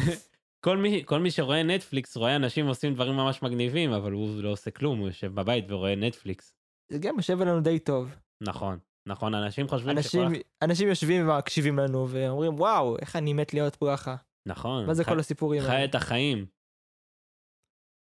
כל 0.68 0.76
מי, 0.76 1.02
כל 1.04 1.20
מי 1.20 1.30
שרואה 1.30 1.62
נטפליקס 1.62 2.16
רואה 2.16 2.36
אנשים 2.36 2.66
עושים 2.66 2.94
דברים 2.94 3.14
ממש 3.16 3.42
מגניבים, 3.42 3.92
אבל 3.92 4.12
הוא 4.12 4.42
לא 4.42 4.48
עושה 4.48 4.70
כלום, 4.70 4.98
הוא 4.98 5.06
יושב 5.06 5.34
בבית 5.34 5.64
ורואה 5.68 5.94
נטפליקס. 5.96 6.54
זה 6.92 6.98
גם 6.98 7.14
יושב 7.16 7.40
עלינו 7.42 7.60
די 7.60 7.78
טוב. 7.78 8.14
נכון, 8.42 8.78
נכון, 9.08 9.34
אנשים 9.34 9.68
חושבים 9.68 9.96
אנשים, 9.96 10.34
שכל... 10.34 10.40
אנשים 10.64 10.88
יושבים 10.88 11.28
ומקשיבים 11.28 11.78
לנו 11.78 12.06
ואומרים 12.08 12.54
וואו 12.54 12.98
איך 12.98 13.16
אני 13.16 13.32
מת 13.32 13.54
להיות 13.54 13.76
פה 13.76 13.86
ככה. 13.92 14.16
נכון. 14.48 14.86
מה 14.86 14.94
זה 14.94 15.04
חי- 15.04 15.10
כל 15.10 15.18
הסיפורים 15.18 15.62
חי 15.62 15.68
האלה? 15.68 15.84
את 15.84 15.94
החיים. 15.94 16.46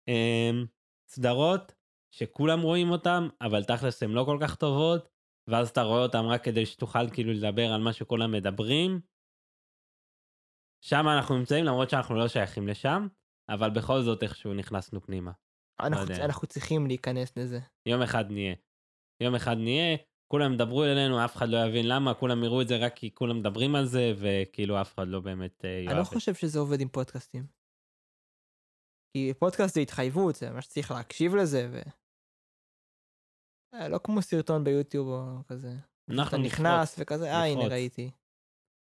אמ, 0.09 0.67
סדרות 1.11 1.75
שכולם 2.15 2.61
רואים 2.61 2.91
אותם, 2.91 3.29
אבל 3.41 3.65
תכלס 3.65 4.03
הן 4.03 4.11
לא 4.11 4.25
כל 4.25 4.39
כך 4.41 4.55
טובות, 4.55 5.09
ואז 5.51 5.69
אתה 5.69 5.83
רואה 5.83 6.03
אותם 6.03 6.25
רק 6.25 6.45
כדי 6.45 6.67
שתוכל 6.67 7.11
כאילו 7.11 7.33
לדבר 7.33 7.73
על 7.73 7.81
מה 7.81 7.93
שכולם 7.93 8.33
מדברים. 8.33 9.01
שם 10.85 11.09
אנחנו 11.09 11.39
נמצאים 11.39 11.65
למרות 11.65 11.91
שאנחנו 11.91 12.15
לא 12.15 12.29
שייכים 12.29 12.69
לשם, 12.69 13.07
אבל 13.49 13.71
בכל 13.71 14.03
זאת 14.03 14.23
איכשהו 14.23 14.55
נכנסנו 14.55 15.01
פנימה. 15.03 15.33
אנחנו, 15.81 16.13
יודע. 16.13 16.25
אנחנו 16.25 16.47
צריכים 16.47 16.87
להיכנס 16.87 17.37
לזה. 17.37 17.61
יום 17.89 18.03
אחד 18.03 18.25
נהיה. 18.31 18.55
יום 19.23 19.35
אחד 19.35 19.57
נהיה, 19.57 19.97
כולם 20.33 20.53
ידברו 20.53 20.85
אלינו, 20.85 21.25
אף 21.25 21.37
אחד 21.37 21.49
לא 21.49 21.57
יבין 21.57 21.89
למה, 21.89 22.15
כולם 22.15 22.45
יראו 22.45 22.63
את 22.63 22.69
זה 22.69 22.77
רק 22.77 22.97
כי 22.97 23.15
כולם 23.15 23.39
מדברים 23.39 23.75
על 23.75 23.87
זה, 23.87 24.13
וכאילו 24.21 24.81
אף 24.81 24.95
אחד 24.95 25.09
לא 25.09 25.21
באמת 25.21 25.65
אה, 25.65 25.71
יאהב 25.71 25.91
אני 25.91 25.99
לא. 25.99 26.05
חושב 26.05 26.35
שזה 26.35 26.59
עובד 26.59 26.81
עם 26.81 26.89
פודקאסטים. 26.89 27.47
כי 29.13 29.33
פודקאסט 29.39 29.75
זה 29.75 29.81
התחייבות, 29.81 30.35
זה 30.35 30.51
ממש 30.51 30.67
צריך 30.67 30.91
להקשיב 30.91 31.35
לזה, 31.35 31.69
ו... 31.73 31.81
אה, 33.75 33.89
לא 33.89 33.99
כמו 34.05 34.23
סרטון 34.23 34.65
ביוטיוב 34.65 35.09
או 35.09 35.45
כזה. 35.47 35.69
אתה 35.69 36.13
אנחנו 36.23 36.39
נכנס. 36.39 36.97
וכזה, 36.99 37.33
אה 37.33 37.45
הנה. 37.45 37.67
ראיתי. 37.67 38.11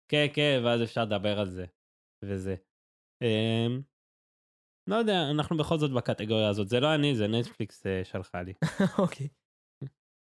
כן, 0.09 0.27
כן, 0.35 0.61
ואז 0.65 0.83
אפשר 0.83 1.05
לדבר 1.05 1.41
על 1.41 1.51
זה. 1.51 1.65
וזה. 2.25 2.57
אמ, 3.23 3.83
לא 4.91 4.97
יודע, 4.97 5.31
אנחנו 5.31 5.57
בכל 5.57 5.79
זאת 5.79 5.93
בקטגוריה 5.93 6.49
הזאת. 6.49 6.69
זה 6.69 6.81
לא 6.81 6.95
אני, 6.95 7.17
זה 7.17 7.29
נטפליקס 7.29 7.87
אה, 7.87 8.05
שלחה 8.05 8.43
לי. 8.43 8.53
אוקיי. 8.99 9.29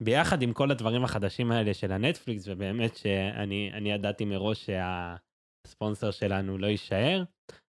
ביחד 0.04 0.42
עם 0.42 0.54
כל 0.54 0.72
הדברים 0.72 1.04
החדשים 1.04 1.52
האלה 1.52 1.74
של 1.74 1.92
הנטפליקס, 1.92 2.48
ובאמת 2.48 2.96
שאני 2.96 3.72
אני 3.74 3.92
ידעתי 3.92 4.26
מראש 4.26 4.66
שהספונסר 4.66 6.12
שלנו 6.12 6.58
לא 6.58 6.68
יישאר, 6.68 7.24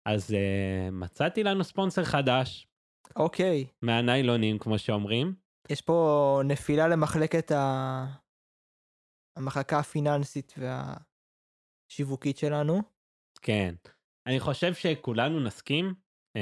אז 0.08 0.30
uh, 0.30 0.90
מצאתי 0.90 1.44
לנו 1.44 1.64
ספונסר 1.64 2.04
חדש 2.04 2.68
אוקיי. 3.16 3.66
מהניילונים, 3.82 4.58
כמו 4.58 4.78
שאומרים. 4.78 5.34
יש 5.70 5.80
פה 5.80 6.40
נפילה 6.44 6.88
למחלקת 6.88 7.50
ה... 7.50 8.06
המחלקה 9.36 9.78
הפיננסית 9.78 10.54
והשיווקית 11.90 12.38
שלנו. 12.38 12.82
כן. 13.42 13.74
אני 14.26 14.40
חושב 14.40 14.74
שכולנו 14.74 15.40
נסכים 15.40 15.94
um, 16.38 16.40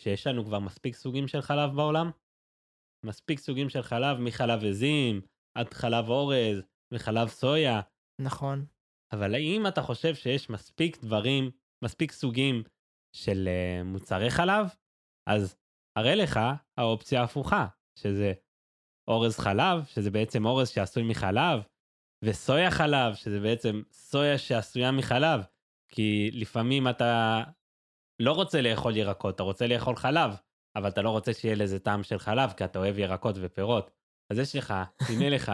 שיש 0.00 0.26
לנו 0.26 0.44
כבר 0.44 0.58
מספיק 0.58 0.94
סוגים 0.94 1.28
של 1.28 1.40
חלב 1.40 1.70
בעולם. 1.76 2.10
מספיק 3.06 3.38
סוגים 3.38 3.68
של 3.68 3.82
חלב, 3.82 4.18
מחלב 4.18 4.64
עזים, 4.64 5.20
עד 5.58 5.74
חלב 5.74 6.08
אורז, 6.08 6.62
וחלב 6.94 7.28
סויה. 7.28 7.80
נכון. 8.20 8.66
אבל 9.14 9.34
האם 9.34 9.66
אתה 9.66 9.82
חושב 9.82 10.14
שיש 10.14 10.50
מספיק 10.50 11.04
דברים, 11.04 11.50
מספיק 11.84 12.12
סוגים 12.12 12.62
של 13.16 13.48
אה, 13.48 13.84
מוצרי 13.84 14.30
חלב, 14.30 14.66
אז 15.28 15.56
הרי 15.98 16.16
לך 16.16 16.40
האופציה 16.78 17.20
ההפוכה, 17.20 17.66
שזה 17.98 18.32
אורז 19.10 19.38
חלב, 19.38 19.84
שזה 19.84 20.10
בעצם 20.10 20.46
אורז 20.46 20.68
שעשוי 20.68 21.02
מחלב, 21.10 21.60
וסויה 22.24 22.70
חלב, 22.70 23.14
שזה 23.14 23.40
בעצם 23.40 23.82
סויה 23.92 24.38
שעשויה 24.38 24.90
מחלב, 24.90 25.40
כי 25.88 26.30
לפעמים 26.32 26.88
אתה 26.88 27.42
לא 28.20 28.32
רוצה 28.32 28.62
לאכול 28.62 28.96
ירקות, 28.96 29.34
אתה 29.34 29.42
רוצה 29.42 29.66
לאכול 29.66 29.96
חלב, 29.96 30.30
אבל 30.76 30.88
אתה 30.88 31.02
לא 31.02 31.10
רוצה 31.10 31.32
שיהיה 31.32 31.54
לזה 31.54 31.78
טעם 31.78 32.02
של 32.02 32.18
חלב, 32.18 32.52
כי 32.56 32.64
אתה 32.64 32.78
אוהב 32.78 32.98
ירקות 32.98 33.36
ופירות. 33.40 33.90
אז 34.30 34.38
יש 34.38 34.56
לך, 34.56 34.74
הנה 35.10 35.28
לך 35.28 35.52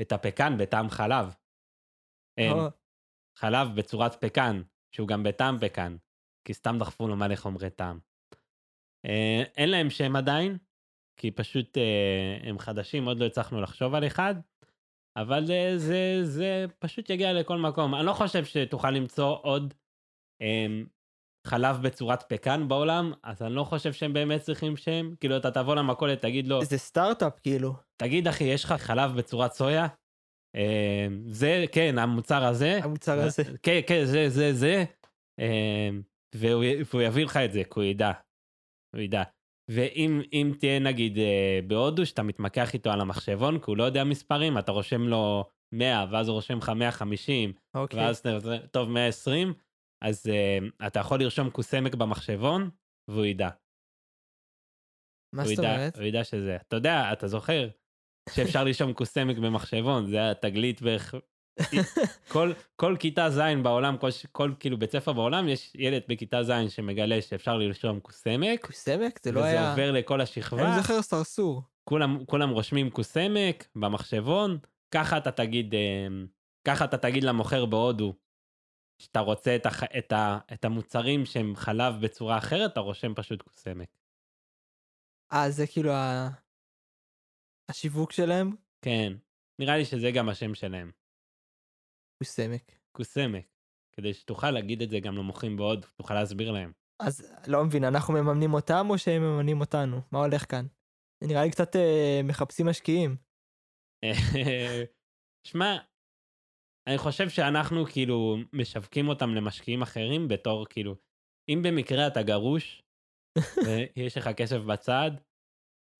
את 0.00 0.12
הפקן 0.12 0.58
בטעם 0.58 0.90
חלב. 0.90 1.34
אין, 2.36 2.56
חלב 3.36 3.68
בצורת 3.74 4.24
פקן, 4.24 4.62
שהוא 4.92 5.08
גם 5.08 5.22
בטעם 5.22 5.58
פקן, 5.60 5.96
כי 6.44 6.54
סתם 6.54 6.76
דחפו 6.78 7.08
לו 7.08 7.16
מלא 7.16 7.36
חומרי 7.36 7.70
טעם. 7.70 7.98
אה, 9.06 9.42
אין 9.56 9.70
להם 9.70 9.90
שם 9.90 10.16
עדיין, 10.16 10.58
כי 11.16 11.30
פשוט 11.30 11.78
אה, 11.78 12.38
הם 12.42 12.58
חדשים, 12.58 13.06
עוד 13.06 13.18
לא 13.18 13.26
הצלחנו 13.26 13.60
לחשוב 13.60 13.94
על 13.94 14.06
אחד, 14.06 14.34
אבל 15.20 15.44
אה, 15.50 15.78
זה, 15.78 16.20
זה 16.22 16.64
פשוט 16.78 17.10
יגיע 17.10 17.32
לכל 17.32 17.58
מקום. 17.58 17.94
אני 17.94 18.06
לא 18.06 18.12
חושב 18.12 18.44
שתוכל 18.44 18.90
למצוא 18.90 19.36
עוד 19.42 19.74
אה, 20.42 20.66
חלב 21.46 21.82
בצורת 21.82 22.22
פקן 22.22 22.68
בעולם, 22.68 23.12
אז 23.22 23.42
אני 23.42 23.54
לא 23.54 23.64
חושב 23.64 23.92
שהם 23.92 24.12
באמת 24.12 24.40
צריכים 24.40 24.76
שם. 24.76 25.14
כאילו, 25.20 25.36
אתה 25.36 25.50
תבוא 25.50 25.74
למכולת, 25.74 26.22
תגיד 26.22 26.48
לו, 26.48 26.64
זה 26.64 26.78
סטארט-אפ 26.78 27.38
כאילו. 27.40 27.74
תגיד 27.96 28.28
אחי, 28.28 28.44
יש 28.44 28.64
לך 28.64 28.72
חלב 28.72 29.10
בצורת 29.16 29.52
סויה? 29.52 29.86
אה, 30.56 31.06
זה, 31.30 31.64
כן, 31.72 31.98
המוצר 31.98 32.44
הזה. 32.44 32.78
המוצר 32.82 33.20
הזה. 33.20 33.42
כן, 33.62 33.80
כן, 33.86 34.04
זה, 34.04 34.28
זה, 34.28 34.52
זה. 34.52 34.84
אה, 35.40 35.88
והוא, 36.34 36.64
והוא 36.90 37.02
יביא 37.02 37.24
לך 37.24 37.36
את 37.36 37.52
זה, 37.52 37.64
כי 37.64 37.70
הוא 37.74 37.84
ידע. 37.84 38.12
הוא 38.94 39.00
ידע. 39.00 39.22
ואם 39.68 40.20
אם 40.32 40.52
תהיה 40.58 40.78
נגיד 40.78 41.18
אה, 41.18 41.60
בהודו, 41.66 42.06
שאתה 42.06 42.22
מתמקח 42.22 42.74
איתו 42.74 42.90
על 42.90 43.00
המחשבון, 43.00 43.58
כי 43.58 43.64
הוא 43.66 43.76
לא 43.76 43.84
יודע 43.84 44.04
מספרים, 44.04 44.58
אתה 44.58 44.72
רושם 44.72 45.02
לו 45.02 45.44
100, 45.72 46.04
ואז 46.10 46.28
הוא 46.28 46.34
רושם 46.34 46.58
לך 46.58 46.68
150, 46.68 47.52
אוקיי. 47.74 48.00
ואז 48.00 48.22
טוב, 48.70 48.88
120, 48.88 49.52
אז 50.04 50.26
uh, 50.26 50.86
אתה 50.86 51.00
יכול 51.00 51.20
לרשום 51.20 51.50
קוסמק 51.50 51.94
במחשבון, 51.94 52.70
והוא 53.10 53.24
ידע. 53.24 53.48
מה 55.34 55.44
זאת 55.44 55.58
אומרת? 55.58 55.96
הוא 55.96 56.04
ידע 56.04 56.24
שזה. 56.24 56.56
אתה 56.56 56.76
יודע, 56.76 57.12
אתה 57.12 57.28
זוכר 57.28 57.68
שאפשר 58.34 58.64
לרשום 58.64 58.92
קוסמק 58.92 59.38
במחשבון, 59.38 60.06
זה 60.06 60.30
התגלית 60.30 60.82
בערך... 60.82 61.14
כל, 62.28 62.52
כל 62.76 62.96
כיתה 63.00 63.30
ז' 63.30 63.40
בעולם, 63.62 63.96
כל, 63.98 64.08
כל 64.32 64.52
כאילו 64.60 64.78
בית 64.78 64.92
ספר 64.92 65.12
בעולם, 65.12 65.48
יש 65.48 65.72
ילד 65.74 66.02
בכיתה 66.08 66.42
ז' 66.42 66.52
שמגלה 66.68 67.22
שאפשר 67.22 67.56
לרשום 67.56 68.00
קוסמק, 68.00 68.66
קוסמק? 68.66 69.20
זה 69.22 69.32
לא 69.32 69.40
וזה 69.40 69.48
היה... 69.48 69.70
עובר 69.70 69.92
לכל 69.92 70.20
השכבה, 70.20 70.68
אני 70.68 70.82
זוכר 70.82 71.02
סרסור. 71.02 71.62
כולם, 71.84 72.24
כולם 72.24 72.50
רושמים 72.50 72.90
קוסמק 72.90 73.68
במחשבון, 73.76 74.58
ככה 74.90 75.18
אתה 75.18 75.32
תגיד, 75.32 75.74
אה, 75.74 76.06
ככה 76.64 76.84
אתה 76.84 76.98
תגיד 76.98 77.24
למוכר 77.24 77.66
בהודו, 77.66 78.14
שאתה 79.02 79.20
רוצה 79.20 79.56
את, 79.56 79.66
הח, 79.66 79.84
את, 79.98 80.12
ה, 80.12 80.38
את 80.52 80.64
המוצרים 80.64 81.26
שהם 81.26 81.56
חלב 81.56 81.94
בצורה 82.00 82.38
אחרת, 82.38 82.72
אתה 82.72 82.80
רושם 82.80 83.14
פשוט 83.14 83.42
קוסמק. 83.42 83.88
אה, 85.32 85.50
זה 85.50 85.66
כאילו 85.66 85.92
ה... 85.92 86.28
השיווק 87.68 88.12
שלהם? 88.12 88.56
כן, 88.82 89.12
נראה 89.58 89.76
לי 89.76 89.84
שזה 89.84 90.10
גם 90.10 90.28
השם 90.28 90.54
שלהם, 90.54 90.90
קוסמק. 92.18 92.72
קוסמק. 92.96 93.46
כדי 93.96 94.14
שתוכל 94.14 94.50
להגיד 94.50 94.82
את 94.82 94.90
זה 94.90 95.00
גם 95.00 95.16
למוכרים 95.16 95.56
בהודו, 95.56 95.86
תוכל 95.96 96.14
להסביר 96.14 96.50
להם. 96.50 96.72
אז 97.02 97.32
לא 97.46 97.64
מבין, 97.64 97.84
אנחנו 97.84 98.14
מממנים 98.14 98.54
אותם 98.54 98.86
או 98.90 98.98
שהם 98.98 99.22
מממנים 99.22 99.60
אותנו? 99.60 100.00
מה 100.12 100.18
הולך 100.18 100.50
כאן? 100.50 100.66
זה 101.20 101.28
נראה 101.28 101.44
לי 101.44 101.50
קצת 101.50 101.76
אה, 101.76 102.20
מחפשים 102.24 102.66
משקיעים. 102.66 103.16
שמע, 105.48 105.76
אני 106.88 106.98
חושב 106.98 107.28
שאנחנו 107.28 107.84
כאילו 107.92 108.36
משווקים 108.52 109.08
אותם 109.08 109.34
למשקיעים 109.34 109.82
אחרים 109.82 110.28
בתור 110.28 110.66
כאילו, 110.66 110.96
אם 111.48 111.62
במקרה 111.62 112.06
אתה 112.06 112.22
גרוש, 112.22 112.82
ויש 113.66 114.16
לך 114.18 114.28
כסף 114.36 114.58
בצד, 114.58 115.10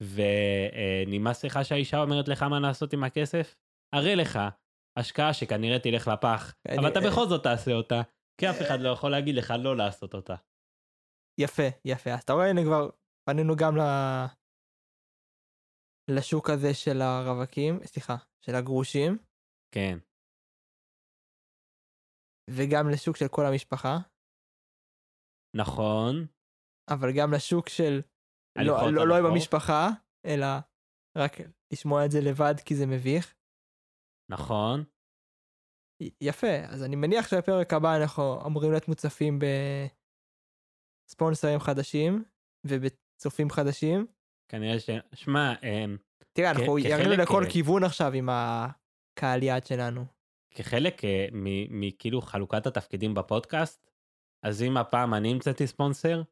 ונמאס 0.02 1.44
לך 1.44 1.58
שהאישה 1.64 2.02
אומרת 2.02 2.28
לך 2.28 2.42
מה 2.42 2.60
לעשות 2.60 2.92
עם 2.92 3.04
הכסף, 3.04 3.54
הרי 3.94 4.16
לך 4.16 4.38
השקעה 4.98 5.34
שכנראה 5.34 5.78
תלך 5.78 6.08
לפח, 6.08 6.54
אני- 6.68 6.78
אבל 6.78 6.88
אתה 6.92 7.00
בכל 7.00 7.28
זאת 7.28 7.42
תעשה 7.42 7.72
אותה, 7.72 8.00
כי 8.40 8.50
אף 8.50 8.56
אחד 8.62 8.78
לא 8.80 8.88
יכול 8.88 9.10
להגיד 9.10 9.34
לך 9.34 9.52
לא 9.64 9.76
לעשות 9.76 10.14
אותה. 10.14 10.34
יפה, 11.40 11.62
יפה. 11.84 12.10
אז 12.14 12.22
אתה 12.22 12.32
רואה, 12.32 12.50
הנה 12.50 12.60
כבר 12.64 12.90
פנינו 13.28 13.54
גם 13.56 13.76
ל... 13.76 13.80
לשוק 16.10 16.50
הזה 16.50 16.74
של 16.74 17.00
הרווקים, 17.02 17.86
סליחה, 17.86 18.16
של 18.46 18.54
הגרושים, 18.54 19.18
כן, 19.74 19.98
וגם 22.50 22.84
לשוק 22.92 23.16
של 23.16 23.28
כל 23.30 23.46
המשפחה, 23.46 23.98
נכון, 25.56 26.26
אבל 26.90 27.08
גם 27.18 27.32
לשוק 27.32 27.68
של 27.68 27.92
לא, 27.94 28.60
הליכות 28.60 28.92
לא, 28.94 29.08
לא 29.08 29.14
עם 29.16 29.24
הליכות. 29.26 29.32
המשפחה, 29.32 29.88
אלא 30.26 30.46
רק 31.18 31.32
לשמוע 31.72 32.04
את 32.04 32.10
זה 32.10 32.18
לבד 32.20 32.54
כי 32.66 32.74
זה 32.76 32.86
מביך. 32.86 33.34
נכון, 34.30 34.84
יפה, 36.20 36.56
אז 36.68 36.84
אני 36.84 36.96
מניח 36.96 37.28
שבפרק 37.28 37.72
הבא 37.72 37.96
אנחנו 37.96 38.46
אמורים 38.46 38.70
להיות 38.70 38.88
מוצפים 38.88 39.38
בספונסרים 41.08 41.60
חדשים 41.60 42.24
ובצופים 42.66 43.50
חדשים. 43.50 44.06
כנראה 44.50 44.80
ש... 44.80 44.90
שמע, 45.14 45.54
אמ, 45.62 45.96
תראה, 46.32 46.50
אנחנו 46.50 46.78
ירדנו 46.78 47.22
לכל 47.22 47.44
אה, 47.44 47.50
כיוון 47.50 47.84
עכשיו 47.84 48.12
עם 48.12 48.28
הקהל 48.32 49.42
יעד 49.42 49.66
שלנו. 49.66 50.04
כחלק 50.54 51.04
אה, 51.04 51.26
מכאילו 51.70 52.20
חלוקת 52.20 52.66
התפקידים 52.66 53.14
בפודקאסט, 53.14 53.90
אז 54.46 54.62
אם 54.62 54.76
הפעם 54.76 55.14
אני 55.14 55.32
המצאתי 55.32 55.66
ספונסר, 55.66 56.22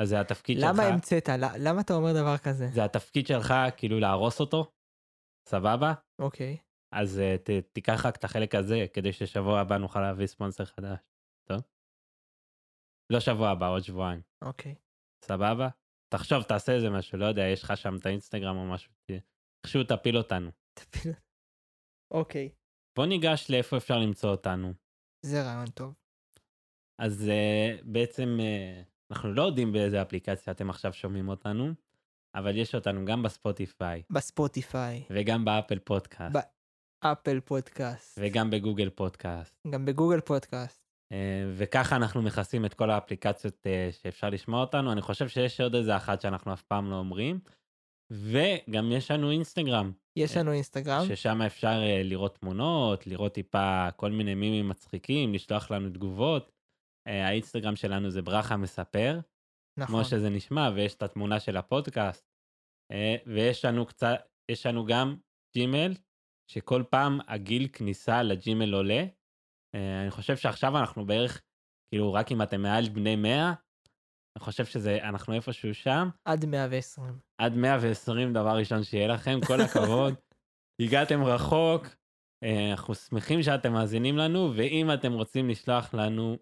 אז 0.00 0.08
זה 0.08 0.20
התפקיד 0.20 0.58
שלך, 0.60 0.68
למה 0.68 0.82
המצאת? 0.82 1.28
למה 1.58 1.80
אתה 1.80 1.94
אומר 1.94 2.12
דבר 2.12 2.38
כזה? 2.38 2.68
זה 2.68 2.84
התפקיד 2.84 3.26
שלך 3.26 3.54
כאילו 3.76 4.00
להרוס 4.00 4.40
אותו, 4.40 4.72
סבבה? 5.48 5.92
אוקיי. 6.18 6.56
אז 6.92 7.18
uh, 7.18 7.38
ת, 7.38 7.50
תיקח 7.72 8.06
רק 8.06 8.16
את 8.16 8.24
החלק 8.24 8.54
הזה, 8.54 8.86
כדי 8.92 9.12
ששבוע 9.12 9.60
הבא 9.60 9.78
נוכל 9.78 10.00
להביא 10.00 10.26
ספונסר 10.26 10.64
חדש, 10.64 10.98
טוב? 11.44 11.60
לא 13.12 13.20
שבוע 13.20 13.50
הבא, 13.50 13.68
עוד 13.68 13.82
שבועיים, 13.82 14.20
אוקיי. 14.42 14.74
סבבה? 15.24 15.68
תחשוב, 16.08 16.42
תעשה 16.42 16.72
איזה 16.72 16.90
משהו, 16.90 17.18
לא 17.18 17.26
יודע, 17.26 17.42
יש 17.42 17.62
לך 17.62 17.76
שם 17.76 17.96
את 17.96 18.06
האינסטגרם 18.06 18.56
או 18.56 18.66
משהו, 18.66 18.92
איכשהו 19.64 19.84
תפיל 19.84 20.16
אותנו. 20.16 20.50
תפיל. 20.74 21.12
אוקיי. 22.10 22.50
בוא 22.96 23.06
ניגש 23.06 23.50
לאיפה 23.50 23.76
אפשר 23.76 23.98
למצוא 23.98 24.30
אותנו. 24.30 24.72
זה 25.26 25.42
רעיון 25.42 25.66
טוב. 25.66 25.94
אז 26.98 27.28
uh, 27.28 27.84
בעצם 27.84 28.38
uh, 28.38 28.84
אנחנו 29.10 29.32
לא 29.32 29.42
יודעים 29.42 29.72
באיזה 29.72 30.02
אפליקציה 30.02 30.52
אתם 30.52 30.70
עכשיו 30.70 30.92
שומעים 30.92 31.28
אותנו, 31.28 31.74
אבל 32.34 32.56
יש 32.56 32.74
אותנו 32.74 33.04
גם 33.04 33.22
בספוטיפיי, 33.22 34.02
בספוטיפיי, 34.10 35.04
וגם 35.10 35.44
באפל 35.44 35.78
פודקאסט, 35.78 36.36
ב- 37.04 37.06
אפל 37.06 37.40
פודקאסט, 37.40 38.18
וגם 38.22 38.50
בגוגל 38.50 38.90
פודקאסט. 38.90 39.54
גם 39.70 39.84
בגוגל 39.84 40.20
פודקאסט. 40.20 40.80
Uh, 41.12 41.16
וככה 41.56 41.96
אנחנו 41.96 42.22
מכסים 42.22 42.64
את 42.64 42.74
כל 42.74 42.90
האפליקציות 42.90 43.54
uh, 43.54 43.92
שאפשר 43.92 44.30
לשמוע 44.30 44.60
אותנו. 44.60 44.92
אני 44.92 45.00
חושב 45.00 45.28
שיש 45.28 45.60
עוד 45.60 45.74
איזה 45.74 45.96
אחת 45.96 46.20
שאנחנו 46.20 46.52
אף 46.52 46.62
פעם 46.62 46.90
לא 46.90 46.96
אומרים. 46.96 47.40
וגם 48.12 48.92
יש 48.92 49.10
לנו 49.10 49.30
אינסטגרם, 49.30 49.92
יש 50.18 50.36
לנו 50.36 50.52
אינסטגרם. 50.52 51.04
ששם 51.08 51.42
אפשר 51.42 51.80
לראות 52.04 52.38
תמונות, 52.38 53.06
לראות 53.06 53.34
טיפה 53.34 53.88
כל 53.96 54.10
מיני 54.10 54.34
מימים 54.34 54.68
מצחיקים, 54.68 55.34
לשלוח 55.34 55.70
לנו 55.70 55.90
תגובות. 55.90 56.52
האינסטגרם 57.08 57.76
שלנו 57.76 58.10
זה 58.10 58.22
ברכה 58.22 58.56
מספר. 58.56 59.20
נכון. 59.78 59.94
כמו 59.94 60.04
שזה 60.04 60.30
נשמע, 60.30 60.70
ויש 60.74 60.94
את 60.94 61.02
התמונה 61.02 61.40
של 61.40 61.56
הפודקאסט. 61.56 62.24
אה, 62.92 63.16
ויש 63.26 63.64
לנו 63.64 63.86
קצת, 63.86 64.14
יש 64.50 64.66
לנו 64.66 64.86
גם 64.86 65.16
ג'ימל, 65.56 65.94
שכל 66.50 66.82
פעם 66.90 67.18
הגיל 67.28 67.68
כניסה 67.72 68.22
לג'ימל 68.22 68.74
עולה. 68.74 69.04
אה, 69.74 70.02
אני 70.02 70.10
חושב 70.10 70.36
שעכשיו 70.36 70.78
אנחנו 70.78 71.06
בערך, 71.06 71.42
כאילו, 71.92 72.12
רק 72.12 72.32
אם 72.32 72.42
אתם 72.42 72.62
מעל 72.62 72.88
בני 72.88 73.16
100, 73.16 73.52
אני 74.36 74.44
חושב 74.44 74.64
שזה, 74.64 74.98
אנחנו 75.02 75.34
איפשהו 75.34 75.74
שם. 75.74 76.08
עד 76.24 76.44
120. 76.44 77.18
עד 77.38 77.54
120 77.54 78.32
דבר 78.32 78.56
ראשון 78.58 78.82
שיהיה 78.82 79.08
לכם, 79.08 79.38
כל 79.46 79.60
הכבוד. 79.60 80.14
הגעתם 80.82 81.24
רחוק, 81.24 81.86
אה, 82.44 82.70
אנחנו 82.70 82.94
שמחים 82.94 83.42
שאתם 83.42 83.72
מאזינים 83.72 84.16
לנו, 84.16 84.52
ואם 84.56 84.88
אתם 84.94 85.12
רוצים 85.12 85.48
לשלוח 85.48 85.94
לנו 85.94 86.36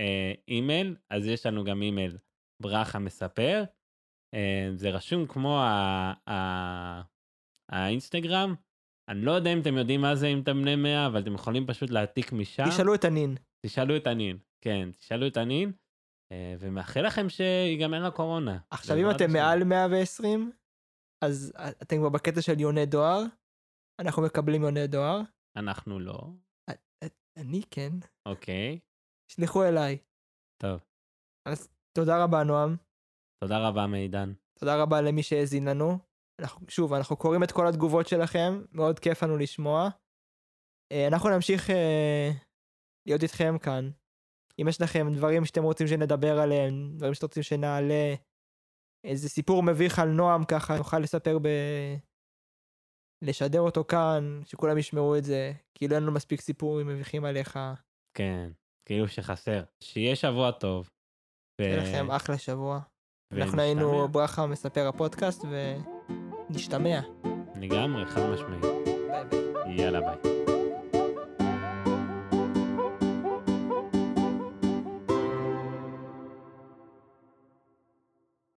אה, 0.00 0.32
אימייל, 0.48 0.96
אז 1.10 1.26
יש 1.26 1.46
לנו 1.46 1.64
גם 1.64 1.82
אימייל 1.82 2.18
ברכה 2.62 2.98
מספר. 2.98 3.64
אה, 4.34 4.68
זה 4.74 4.90
רשום 4.90 5.26
כמו 5.26 5.62
האינסטגרם. 7.70 8.54
אני 9.08 9.20
לא 9.24 9.32
יודע 9.32 9.52
אם 9.52 9.60
אתם 9.60 9.76
יודעים 9.76 10.00
מה 10.00 10.14
זה 10.14 10.26
אם 10.26 10.40
אתם 10.40 10.62
בני 10.62 10.76
100, 10.76 11.06
אבל 11.06 11.20
אתם 11.20 11.34
יכולים 11.34 11.66
פשוט 11.66 11.90
להעתיק 11.90 12.32
משם. 12.32 12.64
תשאלו 12.68 12.94
את 12.94 13.04
הנין. 13.04 13.34
תשאלו 13.66 13.96
את 13.96 14.06
הנין, 14.06 14.38
כן, 14.60 14.88
תשאלו 14.98 15.26
את 15.26 15.36
הנין. 15.36 15.72
אה, 16.32 16.54
ומאחל 16.58 17.06
לכם 17.06 17.28
שיגמר 17.28 18.06
הקורונה. 18.06 18.58
עכשיו 18.70 18.96
אם 18.96 19.10
אתם. 19.10 19.32
מעל 19.32 19.64
120, 19.64 20.52
אז 21.24 21.52
אתם 21.82 21.96
כבר 21.96 22.08
בקטע 22.08 22.42
של 22.42 22.60
יוני 22.60 22.86
דואר. 22.86 23.22
אנחנו 24.00 24.22
מקבלים 24.22 24.62
יוני 24.62 24.86
דואר. 24.86 25.20
אנחנו 25.56 26.00
לא. 26.00 26.20
אני 27.36 27.62
כן. 27.70 27.90
אוקיי, 28.26 28.78
שלחו 29.32 29.64
אליי. 29.64 29.98
טוב. 30.62 30.80
תודה 31.98 32.24
רבה 32.24 32.42
נועם. 32.42 32.76
תודה 33.44 33.68
רבה 33.68 33.86
מידן. 33.86 34.32
תודה 34.58 34.82
רבה 34.82 35.00
למי 35.00 35.22
שהאזין 35.22 35.68
לנו. 35.68 35.98
שוב, 36.68 36.92
אנחנו 36.92 37.16
קוראים 37.16 37.42
את 37.42 37.52
כל 37.52 37.66
התגובות 37.66 38.06
שלכם, 38.06 38.62
מאוד 38.72 38.98
כיף 38.98 39.22
לנו 39.22 39.36
לשמוע. 39.36 39.88
אה, 40.92 41.08
אנחנו 41.08 41.30
נמשיך 41.30 41.70
אה, 41.70 42.30
להיות 43.06 43.22
איתכם 43.22 43.58
כאן. 43.58 43.90
אם 44.60 44.68
יש 44.68 44.80
לכם 44.80 45.06
דברים 45.14 45.44
שאתם 45.44 45.62
רוצים 45.62 45.86
שנדבר 45.86 46.38
עליהם, 46.38 46.96
דברים 46.96 47.14
שאתם 47.14 47.26
רוצים 47.26 47.42
שנעלה, 47.42 48.14
איזה 49.06 49.28
סיפור 49.28 49.62
מביך 49.62 49.98
על 49.98 50.08
נועם 50.08 50.44
ככה, 50.44 50.76
נוכל 50.76 50.98
לספר 50.98 51.38
ב... 51.38 51.48
לשדר 53.24 53.60
אותו 53.60 53.84
כאן, 53.84 54.40
שכולם 54.44 54.78
ישמעו 54.78 55.16
את 55.16 55.24
זה, 55.24 55.52
כאילו 55.74 55.94
אין 55.94 56.02
לנו 56.02 56.12
מספיק 56.12 56.40
סיפורים 56.40 56.86
מביכים 56.86 57.24
עליך. 57.24 57.58
כן, 58.16 58.50
כאילו 58.88 59.08
שחסר. 59.08 59.62
שיהיה 59.80 60.16
שבוע 60.16 60.50
טוב. 60.50 60.90
ו- 61.60 61.64
שיהיה 61.64 61.82
לכם 61.82 62.10
אחלה 62.10 62.38
שבוע. 62.38 62.80
אנחנו. 63.32 63.60
היינו 63.60 64.08
ברכה 64.08 64.46
מספר 64.46 64.88
הפודקאסט, 64.88 65.44
ונשתמע. 66.52 67.00
לגמרי, 67.60 68.06
חד 68.06 68.20
משמעית. 68.20 68.64
ביי 69.10 69.24
ביי. 69.30 69.76
יאללה 69.76 70.00
ביי. 70.00 70.41